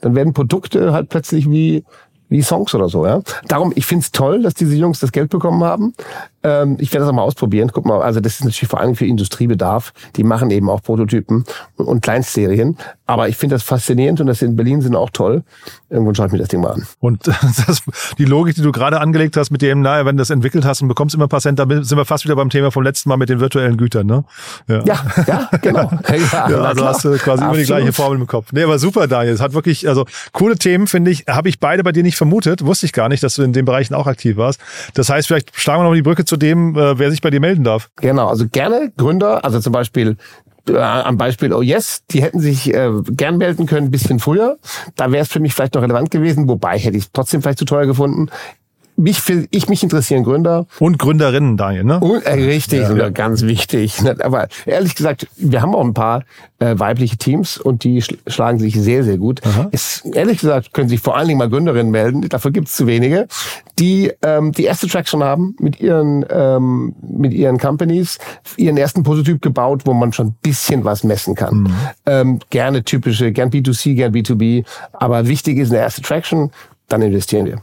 Dann 0.00 0.14
werden 0.14 0.32
Produkte 0.34 0.92
halt 0.92 1.08
plötzlich 1.08 1.50
wie, 1.50 1.82
wie 2.28 2.42
Songs 2.42 2.74
oder 2.74 2.88
so, 2.88 3.06
ja. 3.06 3.20
Darum, 3.48 3.72
ich 3.74 3.86
find's 3.86 4.10
toll, 4.12 4.42
dass 4.42 4.54
diese 4.54 4.74
Jungs 4.76 5.00
das 5.00 5.10
Geld 5.12 5.30
bekommen 5.30 5.64
haben. 5.64 5.92
Ähm, 6.46 6.76
ich 6.78 6.92
werde 6.92 7.04
das 7.04 7.10
auch 7.10 7.16
mal 7.16 7.22
ausprobieren. 7.22 7.72
Guck 7.72 7.86
mal, 7.86 8.00
also 8.00 8.20
das 8.20 8.34
ist 8.34 8.44
natürlich 8.44 8.68
vor 8.68 8.80
allem 8.80 8.94
für 8.94 9.04
Industriebedarf. 9.04 9.92
Die 10.14 10.22
machen 10.22 10.50
eben 10.52 10.70
auch 10.70 10.80
Prototypen 10.80 11.44
und, 11.76 11.86
und 11.86 12.02
Kleinstserien. 12.02 12.76
Aber 13.04 13.28
ich 13.28 13.36
finde 13.36 13.56
das 13.56 13.64
faszinierend 13.64 14.20
und 14.20 14.28
das 14.28 14.42
in 14.42 14.54
Berlin 14.54 14.80
sind 14.80 14.94
auch 14.94 15.10
toll. 15.10 15.42
Irgendwann 15.90 16.14
schaue 16.14 16.26
ich 16.26 16.32
mir 16.32 16.38
das 16.38 16.48
Ding 16.48 16.60
mal 16.60 16.72
an. 16.72 16.86
Und 17.00 17.26
das, 17.66 17.82
die 18.18 18.24
Logik, 18.24 18.54
die 18.54 18.62
du 18.62 18.70
gerade 18.70 19.00
angelegt 19.00 19.36
hast 19.36 19.50
mit 19.50 19.60
dem, 19.60 19.80
naja, 19.80 20.06
wenn 20.06 20.16
du 20.16 20.20
das 20.20 20.30
entwickelt 20.30 20.64
hast 20.64 20.82
und 20.82 20.88
bekommst 20.88 21.16
immer 21.16 21.26
ein 21.26 21.28
paar 21.28 21.40
Cent, 21.40 21.58
da 21.58 21.66
sind 21.68 21.96
wir 21.98 22.04
fast 22.04 22.24
wieder 22.24 22.36
beim 22.36 22.50
Thema 22.50 22.70
vom 22.70 22.84
letzten 22.84 23.08
Mal 23.08 23.16
mit 23.16 23.28
den 23.28 23.40
virtuellen 23.40 23.76
Gütern, 23.76 24.06
ne? 24.06 24.24
Ja, 24.68 24.82
ja, 25.26 25.50
genau. 25.60 25.90
Ja, 26.32 26.48
Ja, 26.50 26.60
also 26.62 26.84
hast 26.84 27.04
du 27.04 27.16
quasi 27.18 27.42
immer 27.42 27.54
die 27.54 27.60
Absolut. 27.60 27.66
gleiche 27.66 27.92
Formel 27.92 28.20
im 28.20 28.26
Kopf. 28.26 28.52
Nee, 28.52 28.62
aber 28.62 28.78
super, 28.78 29.08
Daniel. 29.08 29.34
Es 29.34 29.40
hat 29.40 29.52
wirklich, 29.52 29.88
also 29.88 30.06
coole 30.32 30.56
Themen, 30.56 30.86
finde 30.86 31.10
ich, 31.10 31.24
habe 31.28 31.48
ich 31.48 31.60
beide 31.60 31.82
bei 31.82 31.92
dir 31.92 32.02
nicht 32.02 32.16
vermutet. 32.16 32.64
Wusste 32.64 32.86
ich 32.86 32.92
gar 32.92 33.08
nicht, 33.08 33.22
dass 33.22 33.34
du 33.34 33.42
in 33.42 33.52
den 33.52 33.64
Bereichen 33.64 33.94
auch 33.94 34.06
aktiv 34.06 34.36
warst. 34.36 34.60
Das 34.94 35.08
heißt, 35.08 35.26
vielleicht 35.26 35.58
schlagen 35.58 35.82
wir 35.82 35.88
noch 35.88 35.94
die 35.94 36.02
Brücke 36.02 36.24
zu 36.24 36.35
dem, 36.36 36.76
äh, 36.76 36.98
wer 36.98 37.10
sich 37.10 37.20
bei 37.20 37.30
dir 37.30 37.40
melden 37.40 37.64
darf. 37.64 37.90
Genau, 37.96 38.28
also 38.28 38.46
gerne 38.48 38.92
Gründer, 38.96 39.44
also 39.44 39.60
zum 39.60 39.72
Beispiel 39.72 40.16
äh, 40.68 40.76
am 40.76 41.16
Beispiel 41.16 41.52
Oh 41.52 41.62
Yes, 41.62 42.04
die 42.10 42.22
hätten 42.22 42.40
sich 42.40 42.72
äh, 42.72 42.90
gern 43.10 43.38
melden 43.38 43.66
können, 43.66 43.88
ein 43.88 43.90
bisschen 43.90 44.18
früher. 44.18 44.58
Da 44.96 45.12
wäre 45.12 45.22
es 45.22 45.28
für 45.28 45.40
mich 45.40 45.54
vielleicht 45.54 45.74
noch 45.74 45.82
relevant 45.82 46.10
gewesen, 46.10 46.48
wobei 46.48 46.78
hätte 46.78 46.96
ich 46.96 47.04
es 47.04 47.12
trotzdem 47.12 47.42
vielleicht 47.42 47.58
zu 47.58 47.64
teuer 47.64 47.86
gefunden. 47.86 48.30
Mich, 48.96 49.20
für- 49.20 49.46
ich 49.50 49.68
mich 49.68 49.82
interessieren 49.82 50.24
Gründer. 50.24 50.66
Und 50.78 50.98
Gründerinnen, 50.98 51.56
Daniel, 51.56 51.84
ne? 51.84 52.00
Und, 52.00 52.24
äh, 52.24 52.32
richtig, 52.32 52.80
Ja, 52.80 52.96
ja, 52.96 53.10
ganz 53.10 53.42
wichtig. 53.42 54.00
Ne, 54.02 54.16
Aber 54.20 54.48
ehrlich 54.64 54.94
gesagt, 54.94 55.26
wir 55.36 55.60
haben 55.60 55.74
auch 55.74 55.84
ein 55.84 55.92
paar 55.94 56.22
äh, 56.58 56.78
weibliche 56.78 57.18
Teams 57.18 57.58
und 57.58 57.84
die 57.84 58.00
schl 58.00 58.16
schlagen 58.26 58.58
sich 58.58 58.74
sehr, 58.80 59.04
sehr 59.04 59.18
gut. 59.18 59.42
Es, 59.72 60.02
ehrlich 60.14 60.38
gesagt, 60.40 60.72
können 60.72 60.88
sich 60.88 61.00
vor 61.00 61.16
allen 61.16 61.26
Dingen 61.28 61.38
mal 61.38 61.50
Gründerinnen 61.50 61.90
melden, 61.92 62.26
dafür 62.28 62.50
gibt 62.50 62.68
es 62.68 62.76
zu 62.76 62.86
wenige, 62.86 63.28
die 63.78 64.10
ähm, 64.22 64.52
die 64.52 64.64
erste 64.64 64.86
Traction 64.88 65.22
haben 65.22 65.54
mit 65.60 65.78
ihren, 65.80 66.24
ähm, 66.30 66.94
mit 67.02 67.34
ihren 67.34 67.58
Companies, 67.58 68.18
ihren 68.56 68.78
ersten 68.78 69.02
Prototyp 69.02 69.42
gebaut, 69.42 69.82
wo 69.84 69.92
man 69.92 70.14
schon 70.14 70.28
ein 70.28 70.36
bisschen 70.42 70.84
was 70.84 71.04
messen 71.04 71.34
kann. 71.34 71.70
Ähm, 72.06 72.38
gerne 72.48 72.82
typische, 72.82 73.32
gern 73.32 73.50
B2C, 73.50 73.94
gern 73.94 74.12
B2B, 74.14 74.64
aber 74.94 75.26
wichtig 75.28 75.58
ist 75.58 75.70
eine 75.70 75.80
erste 75.80 76.00
Traction, 76.00 76.50
dann 76.88 77.02
investieren 77.02 77.44
wir. 77.44 77.60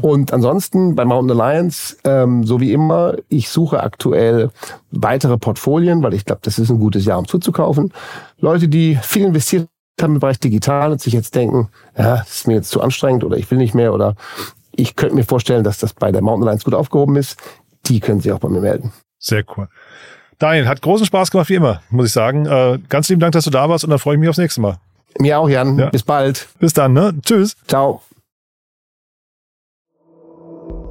Und 0.00 0.32
ansonsten 0.32 0.94
bei 0.94 1.04
Mountain 1.04 1.38
Alliance, 1.38 1.96
ähm, 2.04 2.44
so 2.44 2.60
wie 2.60 2.72
immer, 2.72 3.16
ich 3.28 3.48
suche 3.48 3.82
aktuell 3.82 4.50
weitere 4.90 5.38
Portfolien, 5.38 6.02
weil 6.02 6.14
ich 6.14 6.24
glaube, 6.24 6.40
das 6.42 6.58
ist 6.58 6.70
ein 6.70 6.78
gutes 6.78 7.04
Jahr, 7.04 7.18
um 7.18 7.26
zuzukaufen. 7.26 7.92
Leute, 8.38 8.68
die 8.68 8.98
viel 9.02 9.24
investiert 9.24 9.68
haben 10.00 10.14
im 10.14 10.20
Bereich 10.20 10.38
digital 10.38 10.92
und 10.92 11.00
sich 11.00 11.12
jetzt 11.12 11.34
denken, 11.34 11.68
ja, 11.96 12.18
das 12.18 12.30
ist 12.30 12.46
mir 12.46 12.54
jetzt 12.54 12.70
zu 12.70 12.80
anstrengend 12.80 13.24
oder 13.24 13.36
ich 13.36 13.50
will 13.50 13.58
nicht 13.58 13.74
mehr 13.74 13.92
oder 13.92 14.14
ich 14.72 14.94
könnte 14.96 15.14
mir 15.14 15.24
vorstellen, 15.24 15.64
dass 15.64 15.78
das 15.78 15.92
bei 15.92 16.12
der 16.12 16.22
Mountain 16.22 16.44
Alliance 16.44 16.64
gut 16.64 16.74
aufgehoben 16.74 17.16
ist, 17.16 17.36
die 17.86 18.00
können 18.00 18.20
sich 18.20 18.32
auch 18.32 18.38
bei 18.38 18.48
mir 18.48 18.60
melden. 18.60 18.92
Sehr 19.18 19.44
cool. 19.56 19.68
Daniel, 20.38 20.68
hat 20.68 20.82
großen 20.82 21.04
Spaß 21.04 21.32
gemacht, 21.32 21.48
wie 21.48 21.56
immer, 21.56 21.82
muss 21.90 22.06
ich 22.06 22.12
sagen. 22.12 22.46
Äh, 22.46 22.78
ganz 22.88 23.08
lieben 23.08 23.20
Dank, 23.20 23.32
dass 23.32 23.44
du 23.44 23.50
da 23.50 23.68
warst 23.68 23.82
und 23.84 23.90
dann 23.90 23.98
freue 23.98 24.14
ich 24.14 24.20
mich 24.20 24.28
aufs 24.28 24.38
nächste 24.38 24.60
Mal. 24.60 24.78
Mir 25.18 25.38
auch, 25.38 25.48
Jan. 25.48 25.78
Ja. 25.78 25.90
Bis 25.90 26.04
bald. 26.04 26.46
Bis 26.60 26.72
dann, 26.74 26.92
ne? 26.92 27.12
Tschüss. 27.22 27.56
Ciao. 27.66 28.02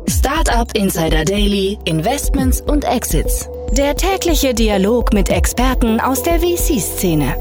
Startup 0.09 0.71
Insider 0.73 1.25
Daily, 1.25 1.77
Investments 1.83 2.61
und 2.61 2.85
Exits. 2.85 3.49
Der 3.71 3.95
tägliche 3.95 4.53
Dialog 4.53 5.13
mit 5.13 5.29
Experten 5.29 5.99
aus 5.99 6.23
der 6.23 6.39
VC-Szene. 6.39 7.35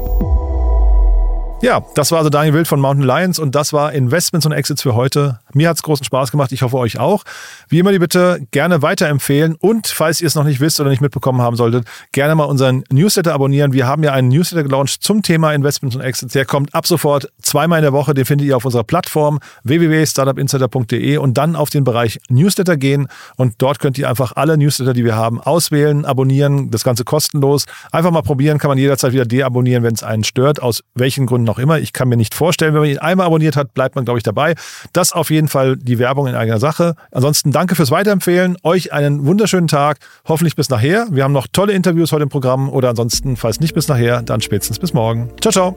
Ja, 1.61 1.83
das 1.95 2.11
war 2.11 2.19
also 2.19 2.29
Daniel 2.29 2.53
Wild 2.53 2.67
von 2.67 2.79
Mountain 2.81 3.07
Lions 3.07 3.39
und 3.39 3.55
das 3.55 3.71
war 3.71 3.93
Investments 3.93 4.45
und 4.45 4.51
Exits 4.51 4.81
für 4.81 4.95
heute. 4.95 5.39
Mir 5.53 5.69
hat's 5.69 5.83
großen 5.83 6.05
Spaß 6.05 6.31
gemacht, 6.31 6.51
ich 6.51 6.61
hoffe 6.61 6.77
euch 6.77 6.99
auch. 6.99 7.23
Wie 7.69 7.79
immer 7.79 7.91
die 7.91 7.99
Bitte 7.99 8.39
gerne 8.51 8.81
weiterempfehlen 8.81 9.55
und 9.55 9.87
falls 9.87 10.21
ihr 10.21 10.27
es 10.27 10.35
noch 10.35 10.43
nicht 10.43 10.59
wisst 10.59 10.79
oder 10.79 10.89
nicht 10.89 11.01
mitbekommen 11.01 11.41
haben 11.41 11.55
solltet, 11.55 11.87
gerne 12.11 12.35
mal 12.35 12.45
unseren 12.45 12.83
Newsletter 12.91 13.33
abonnieren. 13.33 13.73
Wir 13.73 13.87
haben 13.87 14.03
ja 14.03 14.13
einen 14.13 14.29
Newsletter 14.29 14.63
gelauncht 14.63 15.03
zum 15.03 15.21
Thema 15.21 15.53
Investments 15.53 15.95
und 15.95 16.01
Exits. 16.01 16.33
Der 16.33 16.45
kommt 16.45 16.73
ab 16.73 16.87
sofort 16.87 17.31
zweimal 17.41 17.79
in 17.79 17.83
der 17.83 17.93
Woche, 17.93 18.13
den 18.13 18.25
findet 18.25 18.47
ihr 18.47 18.57
auf 18.57 18.65
unserer 18.65 18.83
Plattform 18.83 19.39
www.startupinsider.de 19.63 21.17
und 21.17 21.37
dann 21.37 21.55
auf 21.55 21.69
den 21.69 21.83
Bereich 21.83 22.19
Newsletter 22.29 22.77
gehen 22.77 23.07
und 23.35 23.55
dort 23.59 23.79
könnt 23.79 23.97
ihr 23.97 24.09
einfach 24.09 24.33
alle 24.35 24.57
Newsletter, 24.57 24.93
die 24.93 25.05
wir 25.05 25.15
haben, 25.15 25.39
auswählen, 25.39 26.05
abonnieren, 26.05 26.71
das 26.71 26.83
Ganze 26.83 27.03
kostenlos. 27.03 27.65
Einfach 27.91 28.11
mal 28.11 28.21
probieren, 28.21 28.57
kann 28.57 28.69
man 28.69 28.77
jederzeit 28.77 29.13
wieder 29.13 29.25
deabonnieren, 29.25 29.83
wenn 29.83 29.93
es 29.93 30.03
einen 30.03 30.23
stört, 30.23 30.61
aus 30.61 30.83
welchen 30.95 31.25
Gründen 31.25 31.49
auch 31.49 31.59
immer. 31.59 31.79
Ich 31.79 31.93
kann 31.93 32.09
mir 32.09 32.17
nicht 32.17 32.35
vorstellen, 32.35 32.73
wenn 32.73 32.81
man 32.81 32.89
ihn 32.89 32.99
einmal 32.99 33.27
abonniert 33.27 33.55
hat, 33.55 33.73
bleibt 33.73 33.95
man, 33.95 34.05
glaube 34.05 34.19
ich, 34.19 34.23
dabei. 34.23 34.55
Das 34.93 35.13
auf 35.13 35.29
jeden 35.37 35.47
Fall 35.47 35.77
die 35.77 35.99
Werbung 35.99 36.27
in 36.27 36.35
eigener 36.35 36.59
Sache. 36.59 36.95
Ansonsten 37.11 37.51
danke 37.51 37.75
fürs 37.75 37.91
Weiterempfehlen. 37.91 38.57
Euch 38.63 38.91
einen 38.91 39.25
wunderschönen 39.25 39.67
Tag. 39.67 39.99
Hoffentlich 40.27 40.55
bis 40.55 40.69
nachher. 40.69 41.07
Wir 41.11 41.23
haben 41.23 41.31
noch 41.31 41.47
tolle 41.51 41.73
Interviews 41.73 42.11
heute 42.11 42.23
im 42.23 42.29
Programm 42.29 42.69
oder 42.69 42.89
ansonsten, 42.89 43.37
falls 43.37 43.59
nicht 43.59 43.75
bis 43.75 43.87
nachher, 43.87 44.23
dann 44.23 44.41
spätestens 44.41 44.79
bis 44.79 44.93
morgen. 44.93 45.29
Ciao, 45.39 45.51
ciao. 45.51 45.75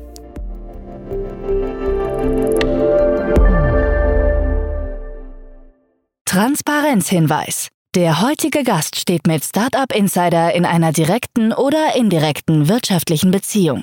Transparenzhinweis. 6.25 7.68
Der 7.94 8.23
heutige 8.23 8.62
Gast 8.62 8.99
steht 8.99 9.27
mit 9.27 9.44
Startup 9.44 9.92
Insider 9.94 10.55
in 10.55 10.64
einer 10.64 10.92
direkten 10.92 11.53
oder 11.53 11.96
indirekten 11.96 12.68
wirtschaftlichen 12.68 13.31
Beziehung. 13.31 13.83